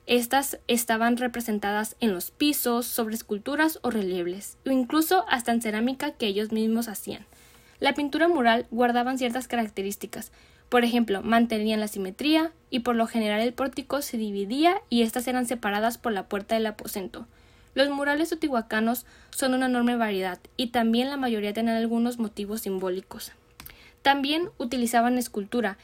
Estas 0.07 0.57
estaban 0.67 1.17
representadas 1.17 1.95
en 1.99 2.13
los 2.13 2.31
pisos, 2.31 2.87
sobre 2.87 3.13
esculturas 3.13 3.77
o 3.83 3.91
relieves, 3.91 4.57
o 4.65 4.71
incluso 4.71 5.25
hasta 5.29 5.51
en 5.51 5.61
cerámica 5.61 6.11
que 6.11 6.27
ellos 6.27 6.51
mismos 6.51 6.87
hacían. 6.87 7.25
La 7.79 7.93
pintura 7.93 8.27
mural 8.27 8.65
guardaban 8.71 9.19
ciertas 9.19 9.47
características, 9.47 10.31
por 10.69 10.83
ejemplo, 10.83 11.21
mantenían 11.23 11.79
la 11.79 11.87
simetría 11.87 12.51
y 12.69 12.79
por 12.79 12.95
lo 12.95 13.07
general 13.07 13.39
el 13.39 13.53
pórtico 13.53 14.01
se 14.01 14.17
dividía 14.17 14.81
y 14.89 15.01
éstas 15.01 15.27
eran 15.27 15.45
separadas 15.45 15.97
por 15.97 16.11
la 16.11 16.27
puerta 16.27 16.55
del 16.55 16.65
aposento. 16.65 17.25
Los 17.73 17.89
murales 17.89 18.29
teotihuacanos 18.29 19.05
son 19.29 19.53
una 19.53 19.67
enorme 19.67 19.95
variedad 19.95 20.39
y 20.57 20.67
también 20.67 21.09
la 21.09 21.17
mayoría 21.17 21.53
tienen 21.53 21.75
algunos 21.75 22.17
motivos 22.17 22.61
simbólicos. 22.61 23.31
También 24.01 24.49
utilizaban 24.57 25.17
escultura. 25.17 25.77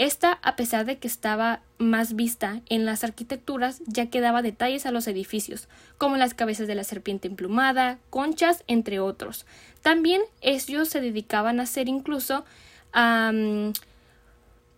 Esta, 0.00 0.38
a 0.42 0.56
pesar 0.56 0.86
de 0.86 0.96
que 0.96 1.06
estaba 1.06 1.60
más 1.76 2.16
vista 2.16 2.62
en 2.70 2.86
las 2.86 3.04
arquitecturas, 3.04 3.82
ya 3.86 4.06
que 4.06 4.22
daba 4.22 4.40
detalles 4.40 4.86
a 4.86 4.92
los 4.92 5.06
edificios, 5.06 5.68
como 5.98 6.16
las 6.16 6.32
cabezas 6.32 6.66
de 6.66 6.74
la 6.74 6.84
serpiente 6.84 7.28
emplumada, 7.28 7.98
conchas, 8.08 8.64
entre 8.66 8.98
otros. 8.98 9.44
También 9.82 10.22
ellos 10.40 10.88
se 10.88 11.02
dedicaban 11.02 11.60
a 11.60 11.64
hacer 11.64 11.86
incluso 11.86 12.46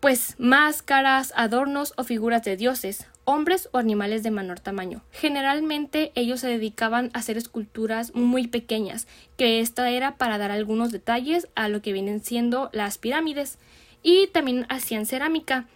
pues 0.00 0.35
máscaras, 0.38 1.33
adornos 1.37 1.95
o 1.97 2.02
figuras 2.02 2.43
de 2.43 2.57
dioses, 2.57 3.07
hombres 3.23 3.69
o 3.71 3.79
animales 3.79 4.25
de 4.25 4.33
menor 4.33 4.59
tamaño. 4.59 5.02
Generalmente 5.12 6.11
ellos 6.17 6.41
se 6.41 6.49
dedicaban 6.49 7.12
a 7.14 7.21
hacer 7.21 7.37
esculturas 7.37 8.12
muy 8.17 8.49
pequeñas, 8.49 9.07
que 9.37 9.61
esta 9.61 9.88
era 9.88 10.17
para 10.17 10.38
dar 10.38 10.50
algunos 10.50 10.91
detalles 10.91 11.47
a 11.55 11.69
lo 11.69 11.81
que 11.81 11.93
vienen 11.93 12.25
siendo 12.25 12.71
las 12.73 12.99
pirámides, 12.99 13.61
y 14.02 14.26
también 14.28 14.66
hacían 14.68 15.06
cerámica. 15.06 15.66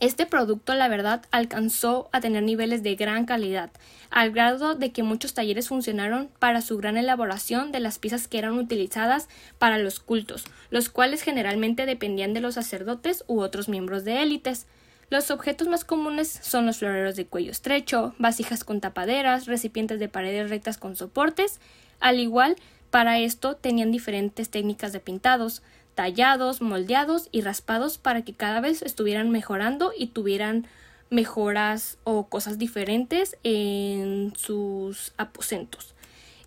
Este 0.00 0.24
producto, 0.24 0.74
la 0.74 0.88
verdad, 0.88 1.26
alcanzó 1.30 2.08
a 2.12 2.20
tener 2.20 2.42
niveles 2.42 2.82
de 2.82 2.94
gran 2.94 3.26
calidad, 3.26 3.70
al 4.10 4.32
grado 4.32 4.74
de 4.74 4.90
que 4.90 5.02
muchos 5.02 5.34
talleres 5.34 5.68
funcionaron 5.68 6.30
para 6.38 6.62
su 6.62 6.78
gran 6.78 6.96
elaboración 6.96 7.72
de 7.72 7.80
las 7.80 7.98
piezas 7.98 8.26
que 8.26 8.38
eran 8.38 8.54
utilizadas 8.54 9.28
para 9.58 9.78
los 9.78 10.00
cultos, 10.00 10.44
los 10.70 10.88
cuales 10.88 11.22
generalmente 11.22 11.86
dependían 11.86 12.32
de 12.32 12.40
los 12.40 12.54
sacerdotes 12.54 13.22
u 13.26 13.40
otros 13.40 13.68
miembros 13.68 14.04
de 14.04 14.22
élites. 14.22 14.66
Los 15.10 15.30
objetos 15.30 15.68
más 15.68 15.84
comunes 15.84 16.40
son 16.42 16.64
los 16.64 16.78
floreros 16.78 17.16
de 17.16 17.26
cuello 17.26 17.50
estrecho, 17.50 18.14
vasijas 18.18 18.64
con 18.64 18.80
tapaderas, 18.80 19.44
recipientes 19.44 20.00
de 20.00 20.08
paredes 20.08 20.48
rectas 20.48 20.78
con 20.78 20.96
soportes, 20.96 21.60
al 22.00 22.18
igual 22.18 22.56
para 22.90 23.18
esto 23.18 23.56
tenían 23.56 23.90
diferentes 23.90 24.48
técnicas 24.48 24.92
de 24.92 25.00
pintados, 25.00 25.62
tallados, 25.94 26.60
moldeados 26.60 27.28
y 27.32 27.42
raspados 27.42 27.98
para 27.98 28.22
que 28.22 28.32
cada 28.32 28.60
vez 28.60 28.82
estuvieran 28.82 29.30
mejorando 29.30 29.92
y 29.96 30.08
tuvieran 30.08 30.66
mejoras 31.10 31.98
o 32.04 32.26
cosas 32.26 32.58
diferentes 32.58 33.36
en 33.44 34.32
sus 34.36 35.12
aposentos. 35.16 35.94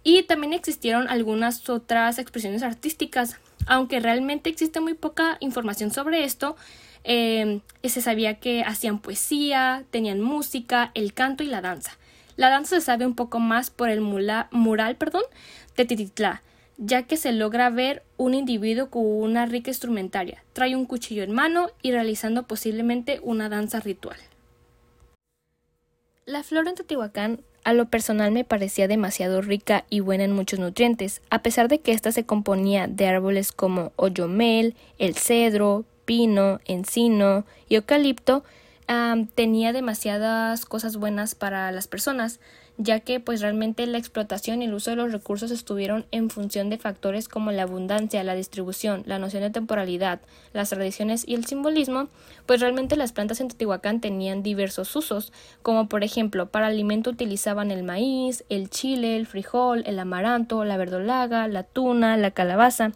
Y 0.04 0.24
también 0.24 0.54
existieron 0.54 1.08
algunas 1.08 1.68
otras 1.70 2.20
expresiones 2.20 2.64
artísticas, 2.64 3.38
aunque 3.66 4.00
realmente 4.00 4.50
existe 4.50 4.80
muy 4.80 4.94
poca 4.94 5.38
información 5.40 5.92
sobre 5.92 6.24
esto. 6.24 6.56
Eh, 7.04 7.62
se 7.84 8.02
sabía 8.02 8.40
que 8.40 8.64
hacían 8.64 9.00
poesía, 9.00 9.84
tenían 9.92 10.22
música, 10.22 10.92
el 10.94 11.14
canto 11.14 11.44
y 11.44 11.48
la 11.48 11.62
danza. 11.62 11.98
La 12.36 12.50
danza 12.50 12.76
se 12.76 12.86
sabe 12.86 13.06
un 13.06 13.16
poco 13.16 13.40
más 13.40 13.70
por 13.70 13.90
el 13.90 14.02
mural 14.02 14.96
perdón, 14.98 15.24
de 15.78 15.86
Tititlá, 15.86 16.42
ya 16.78 17.04
que 17.04 17.18
se 17.18 17.32
logra 17.32 17.70
ver 17.70 18.04
un 18.18 18.34
individuo 18.34 18.90
con 18.90 19.06
una 19.06 19.46
rica 19.46 19.70
instrumentaria, 19.70 20.44
trae 20.54 20.76
un 20.76 20.86
cuchillo 20.86 21.24
en 21.24 21.32
mano 21.32 21.70
y 21.82 21.92
realizando 21.92 22.44
posiblemente 22.44 23.20
una 23.24 23.50
danza 23.50 23.80
ritual. 23.80 24.18
La 26.26 26.44
flora 26.44 26.70
en 26.70 26.76
Teotihuacán 26.76 27.40
a 27.64 27.74
lo 27.74 27.86
personal 27.86 28.32
me 28.32 28.44
parecía 28.44 28.88
demasiado 28.88 29.42
rica 29.42 29.86
y 29.90 30.00
buena 30.00 30.24
en 30.24 30.32
muchos 30.32 30.60
nutrientes, 30.60 31.22
a 31.30 31.42
pesar 31.42 31.68
de 31.68 31.80
que 31.80 31.92
ésta 31.92 32.12
se 32.12 32.26
componía 32.26 32.88
de 32.88 33.08
árboles 33.08 33.52
como 33.52 33.92
oyomel, 33.96 34.76
el 35.00 35.16
cedro, 35.16 35.84
pino, 36.06 36.60
encino 36.66 37.46
y 37.68 37.76
eucalipto, 37.76 38.44
tenía 39.34 39.74
demasiadas 39.74 40.66
cosas 40.66 40.98
buenas 40.98 41.34
para 41.34 41.72
las 41.72 41.88
personas, 41.88 42.40
ya 42.78 43.00
que 43.00 43.20
pues 43.20 43.42
realmente 43.42 43.86
la 43.88 43.98
explotación 43.98 44.62
y 44.62 44.66
el 44.66 44.74
uso 44.74 44.90
de 44.90 44.98
los 44.98 45.12
recursos 45.12 45.52
estuvieron 45.52 46.06
en 46.12 46.30
función 46.30 46.70
de 46.70 46.78
factores 46.78 47.30
como 47.30 47.52
la 47.52 47.64
abundancia, 47.64 48.24
la 48.24 48.36
distribución, 48.36 49.04
la 49.06 49.18
noción 49.18 49.44
de 49.44 49.50
temporalidad, 49.50 50.20
las 50.54 50.70
tradiciones 50.70 51.26
y 51.28 51.36
el 51.36 51.46
simbolismo, 51.46 52.10
pues 52.46 52.60
realmente 52.60 52.98
las 52.98 53.14
plantas 53.14 53.40
en 53.40 53.48
Teotihuacán 53.48 54.02
tenían 54.02 54.44
diversos 54.44 54.96
usos, 54.96 55.32
como 55.62 55.88
por 55.88 56.04
ejemplo 56.04 56.48
para 56.48 56.68
alimento 56.68 57.12
utilizaban 57.12 57.72
el 57.72 57.84
maíz, 57.84 58.44
el 58.50 58.70
chile, 58.70 59.16
el 59.16 59.26
frijol, 59.26 59.84
el 59.86 59.98
amaranto, 59.98 60.66
la 60.66 60.78
verdolaga, 60.78 61.48
la 61.48 61.64
tuna, 61.64 62.18
la 62.18 62.32
calabaza, 62.32 62.92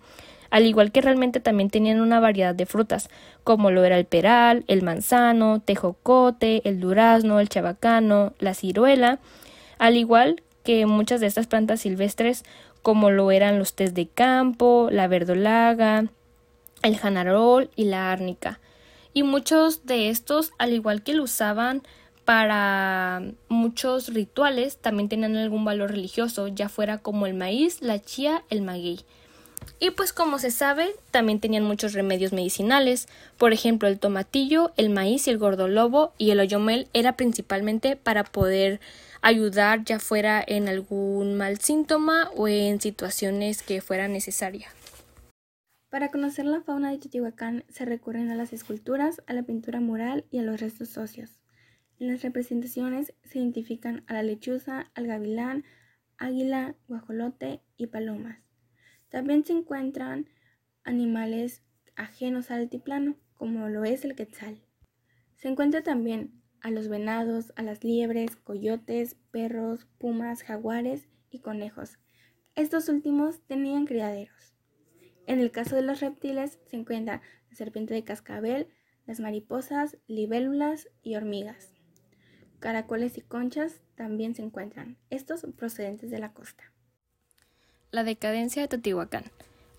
al 0.50 0.65
igual 0.65 0.92
que 0.92 1.02
realmente 1.02 1.39
también 1.39 1.70
tenían 1.70 2.02
una 2.02 2.20
variedad 2.20 2.56
de 2.56 2.65
frutas, 2.65 3.10
como 3.44 3.72
lo 3.72 3.84
era 3.84 3.98
el 3.98 4.06
peral, 4.06 4.65
el 4.68 4.82
manzano, 4.82 5.62
tejocote, 5.62 6.68
el 6.68 6.80
durazno, 6.80 7.39
el 7.39 7.50
chabacano, 7.50 8.34
la 8.39 8.54
ciruela, 8.54 9.20
al 9.80 9.98
igual 9.98 10.44
que 10.63 10.86
muchas 10.86 11.20
de 11.22 11.28
estas 11.28 11.48
plantas 11.48 11.82
silvestres 11.82 12.44
como 12.82 13.10
lo 13.10 13.32
eran 13.32 13.60
los 13.60 13.74
tés 13.74 13.94
de 13.94 14.08
campo, 14.08 14.89
la 14.92 15.08
verdolaga, 15.08 16.06
el 16.84 16.98
janarol 16.98 17.70
y 17.76 17.86
la 17.86 18.12
árnica. 18.12 18.60
Y 19.13 19.24
muchos 19.24 19.86
de 19.86 20.10
estos, 20.10 20.52
al 20.58 20.74
igual 20.74 21.02
que 21.02 21.13
lo 21.13 21.24
usaban 21.24 21.82
para 22.26 23.24
muchos 23.48 24.13
rituales, 24.13 24.78
también 24.78 25.10
tenían 25.10 25.36
algún 25.36 25.65
valor 25.65 25.92
religioso, 25.92 26.48
ya 26.48 26.70
fuera 26.70 27.00
como 27.00 27.26
el 27.26 27.34
maíz, 27.34 27.82
la 27.82 28.00
chía, 28.00 28.44
el 28.50 28.62
maguey. 28.62 29.00
Y 29.80 29.91
pues 29.91 30.12
como 30.12 30.39
se 30.39 30.52
sabe, 30.52 30.89
también 31.12 31.39
tenían 31.39 31.63
muchos 31.63 31.93
remedios 31.93 32.34
medicinales, 32.34 33.08
por 33.38 33.54
ejemplo 33.54 33.88
el 33.88 33.98
tomatillo, 33.98 34.74
el 34.76 34.89
maíz 34.89 35.28
y 35.28 35.30
el 35.30 35.38
gordolobo 35.38 36.13
y 36.17 36.32
el 36.32 36.41
oyomel 36.41 36.88
era 36.93 37.15
principalmente 37.15 37.95
para 37.95 38.26
poder 38.26 38.82
ayudar 39.22 39.86
ya 39.86 40.00
fuera 40.00 40.43
en 40.45 40.67
algún 40.67 41.38
mal 41.38 41.60
síntoma 41.60 42.30
o 42.36 42.48
en 42.48 42.82
situaciones 42.82 43.63
que 43.63 43.82
fuera 43.82 44.08
necesaria. 44.08 44.67
Para 45.89 46.12
conocer 46.12 46.45
la 46.45 46.62
fauna 46.62 46.91
de 46.91 47.00
Teotihuacán 47.00 47.63
se 47.69 47.86
recurren 47.86 48.30
a 48.30 48.36
las 48.36 48.54
esculturas, 48.54 49.24
a 49.28 49.34
la 49.34 49.43
pintura 49.43 49.80
mural 49.80 50.26
y 50.30 50.39
a 50.39 50.43
los 50.43 50.60
restos 50.60 50.98
óseos. 50.98 51.41
En 52.00 52.08
las 52.08 52.22
representaciones 52.22 53.13
se 53.24 53.39
identifican 53.39 54.04
a 54.08 54.13
la 54.13 54.24
lechuza, 54.24 54.91
al 54.93 55.08
gavilán, 55.08 55.65
águila, 56.17 56.76
guajolote 56.88 57.62
y 57.76 57.88
palomas. 57.88 58.49
También 59.10 59.43
se 59.43 59.54
encuentran 59.54 60.28
animales 60.84 61.63
ajenos 61.95 62.52
al 62.52 62.62
altiplano, 62.62 63.17
como 63.34 63.67
lo 63.69 63.84
es 63.84 64.06
el 64.06 64.15
quetzal. 64.15 64.62
Se 65.38 65.48
encuentra 65.48 65.84
también 65.84 66.41
a 66.62 66.72
los 66.72 66.89
venados, 66.89 67.54
a 67.56 67.63
las 67.63 67.84
liebres, 67.84 68.36
coyotes, 68.36 69.15
perros, 69.32 69.88
pumas, 69.98 70.43
jaguares 70.43 71.08
y 71.30 71.39
conejos. 71.39 71.98
Estos 72.56 72.89
últimos 72.89 73.41
tenían 73.48 73.86
criaderos. 73.86 74.54
En 75.26 75.39
el 75.39 75.52
caso 75.52 75.76
de 75.76 75.82
los 75.82 76.02
reptiles 76.02 76.60
se 76.65 76.76
encuentra 76.76 77.22
la 77.50 77.56
serpiente 77.56 77.93
de 77.93 78.04
cascabel, 78.04 78.67
las 79.06 79.19
mariposas, 79.19 79.98
libélulas 80.08 80.89
y 81.02 81.15
hormigas. 81.15 81.74
Caracoles 82.60 83.17
y 83.17 83.22
conchas 83.22 83.82
también 83.95 84.36
se 84.36 84.41
encuentran, 84.41 84.98
estos 85.10 85.48
procedentes 85.56 86.12
de 86.12 86.19
la 86.19 86.34
costa. 86.34 86.74
La 87.91 88.04
decadencia 88.04 88.62
de 88.62 88.67
Teotihuacán. 88.67 89.23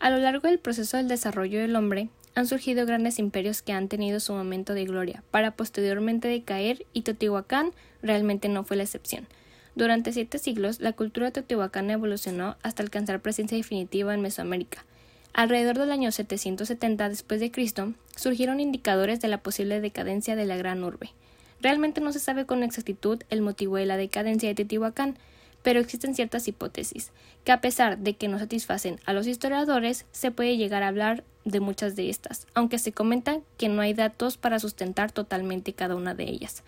A 0.00 0.10
lo 0.10 0.18
largo 0.18 0.48
del 0.48 0.58
proceso 0.58 0.96
del 0.96 1.06
desarrollo 1.06 1.60
del 1.60 1.76
hombre, 1.76 2.08
han 2.34 2.48
surgido 2.48 2.84
grandes 2.84 3.20
imperios 3.20 3.62
que 3.62 3.72
han 3.72 3.86
tenido 3.86 4.18
su 4.18 4.32
momento 4.32 4.74
de 4.74 4.84
gloria, 4.84 5.22
para 5.30 5.52
posteriormente 5.52 6.26
decaer, 6.26 6.84
y 6.92 7.02
Teotihuacán 7.02 7.70
realmente 8.02 8.48
no 8.48 8.64
fue 8.64 8.76
la 8.76 8.82
excepción. 8.82 9.28
Durante 9.76 10.12
siete 10.12 10.38
siglos, 10.38 10.80
la 10.80 10.92
cultura 10.92 11.30
teotihuacana 11.30 11.92
evolucionó 11.92 12.56
hasta 12.64 12.82
alcanzar 12.82 13.20
presencia 13.20 13.56
definitiva 13.56 14.12
en 14.12 14.22
Mesoamérica. 14.22 14.84
Alrededor 15.32 15.78
del 15.78 15.92
año 15.92 16.10
770 16.10 17.08
después 17.10 17.38
de 17.38 17.52
Cristo, 17.52 17.94
surgieron 18.16 18.58
indicadores 18.58 19.20
de 19.20 19.28
la 19.28 19.38
posible 19.38 19.80
decadencia 19.80 20.34
de 20.34 20.46
la 20.46 20.56
gran 20.56 20.82
urbe. 20.82 21.12
Realmente 21.60 22.00
no 22.00 22.12
se 22.12 22.18
sabe 22.18 22.44
con 22.44 22.64
exactitud 22.64 23.22
el 23.30 23.40
motivo 23.40 23.76
de 23.76 23.86
la 23.86 23.96
decadencia 23.96 24.48
de 24.48 24.56
Teotihuacán, 24.56 25.16
pero 25.62 25.80
existen 25.80 26.14
ciertas 26.14 26.48
hipótesis, 26.48 27.12
que 27.44 27.52
a 27.52 27.60
pesar 27.60 27.98
de 27.98 28.14
que 28.14 28.28
no 28.28 28.38
satisfacen 28.38 28.98
a 29.04 29.12
los 29.12 29.26
historiadores, 29.26 30.06
se 30.12 30.30
puede 30.30 30.56
llegar 30.56 30.82
a 30.82 30.88
hablar 30.88 31.24
de 31.44 31.60
muchas 31.60 31.96
de 31.96 32.10
estas, 32.10 32.46
aunque 32.54 32.78
se 32.78 32.92
comenta 32.92 33.40
que 33.56 33.68
no 33.68 33.82
hay 33.82 33.94
datos 33.94 34.36
para 34.36 34.58
sustentar 34.58 35.12
totalmente 35.12 35.72
cada 35.72 35.96
una 35.96 36.14
de 36.14 36.24
ellas. 36.24 36.62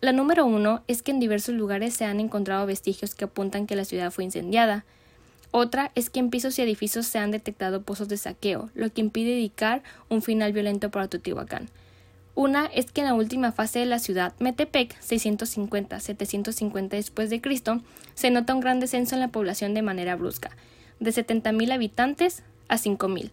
La 0.00 0.12
número 0.12 0.44
uno 0.44 0.82
es 0.86 1.02
que 1.02 1.12
en 1.12 1.20
diversos 1.20 1.54
lugares 1.54 1.94
se 1.94 2.04
han 2.04 2.20
encontrado 2.20 2.66
vestigios 2.66 3.14
que 3.14 3.24
apuntan 3.24 3.66
que 3.66 3.76
la 3.76 3.86
ciudad 3.86 4.10
fue 4.10 4.24
incendiada. 4.24 4.84
Otra 5.50 5.92
es 5.94 6.10
que 6.10 6.20
en 6.20 6.30
pisos 6.30 6.58
y 6.58 6.62
edificios 6.62 7.06
se 7.06 7.18
han 7.18 7.30
detectado 7.30 7.82
pozos 7.82 8.08
de 8.08 8.18
saqueo, 8.18 8.70
lo 8.74 8.92
que 8.92 9.00
impide 9.00 9.36
indicar 9.36 9.82
un 10.10 10.20
final 10.20 10.52
violento 10.52 10.90
para 10.90 11.08
Teotihuacán. 11.08 11.70
Una 12.34 12.66
es 12.66 12.90
que 12.90 13.02
en 13.02 13.06
la 13.06 13.14
última 13.14 13.52
fase 13.52 13.78
de 13.78 13.86
la 13.86 14.00
ciudad, 14.00 14.32
Metepec, 14.40 15.00
650-750 15.00 16.88
después 16.88 17.30
de 17.30 17.40
Cristo, 17.40 17.80
se 18.14 18.30
nota 18.30 18.54
un 18.54 18.60
gran 18.60 18.80
descenso 18.80 19.14
en 19.14 19.20
la 19.20 19.28
población 19.28 19.72
de 19.72 19.82
manera 19.82 20.16
brusca, 20.16 20.50
de 20.98 21.12
70.000 21.12 21.72
habitantes 21.72 22.42
a 22.68 22.76
5.000. 22.76 23.30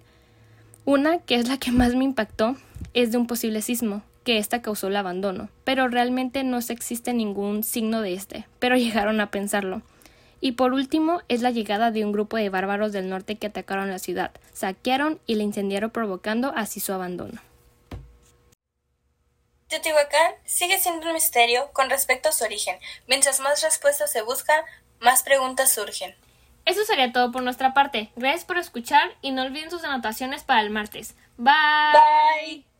Una, 0.86 1.18
que 1.18 1.36
es 1.36 1.48
la 1.48 1.58
que 1.58 1.72
más 1.72 1.96
me 1.96 2.04
impactó, 2.04 2.56
es 2.94 3.12
de 3.12 3.18
un 3.18 3.26
posible 3.26 3.62
sismo, 3.62 4.04
que 4.24 4.38
ésta 4.38 4.62
causó 4.62 4.88
el 4.88 4.96
abandono, 4.96 5.50
pero 5.64 5.88
realmente 5.88 6.44
no 6.44 6.62
se 6.62 6.74
existe 6.74 7.14
ningún 7.14 7.64
signo 7.64 8.02
de 8.02 8.14
este, 8.14 8.48
pero 8.60 8.76
llegaron 8.78 9.20
a 9.20 9.32
pensarlo. 9.32 9.82
Y 10.42 10.54
por 10.54 10.74
último 10.74 11.22
es 11.28 11.42
la 11.42 11.52
llegada 11.52 11.92
de 11.92 12.04
un 12.06 12.12
grupo 12.12 12.38
de 12.38 12.50
bárbaros 12.50 12.92
del 12.92 13.10
norte 13.10 13.36
que 13.36 13.48
atacaron 13.48 13.90
la 13.90 14.00
ciudad, 14.00 14.32
saquearon 14.54 15.20
y 15.28 15.36
la 15.36 15.44
incendiaron 15.44 15.92
provocando 15.92 16.52
así 16.56 16.80
su 16.80 16.94
abandono. 16.94 17.42
Teotihuacán 19.72 20.34
sigue 20.44 20.78
siendo 20.78 21.08
un 21.08 21.14
misterio 21.14 21.72
con 21.72 21.90
respecto 21.90 22.28
a 22.28 22.32
su 22.34 22.44
origen. 22.44 22.78
Mientras 23.08 23.40
más 23.40 23.64
respuestas 23.64 24.12
se 24.12 24.22
buscan, 24.22 24.62
más 25.00 25.24
preguntas 25.24 25.72
surgen. 25.72 26.14
Eso 26.66 26.84
sería 26.84 27.14
todo 27.14 27.32
por 27.32 27.42
nuestra 27.42 27.74
parte. 27.74 28.12
Gracias 28.18 28.44
por 28.44 28.58
escuchar 28.58 29.16
y 29.22 29.32
no 29.32 29.44
olviden 29.44 29.72
sus 29.72 29.86
anotaciones 29.86 30.44
para 30.44 30.62
el 30.62 30.72
martes. 30.72 31.16
Bye. 31.38 31.54
Bye. 31.94 32.71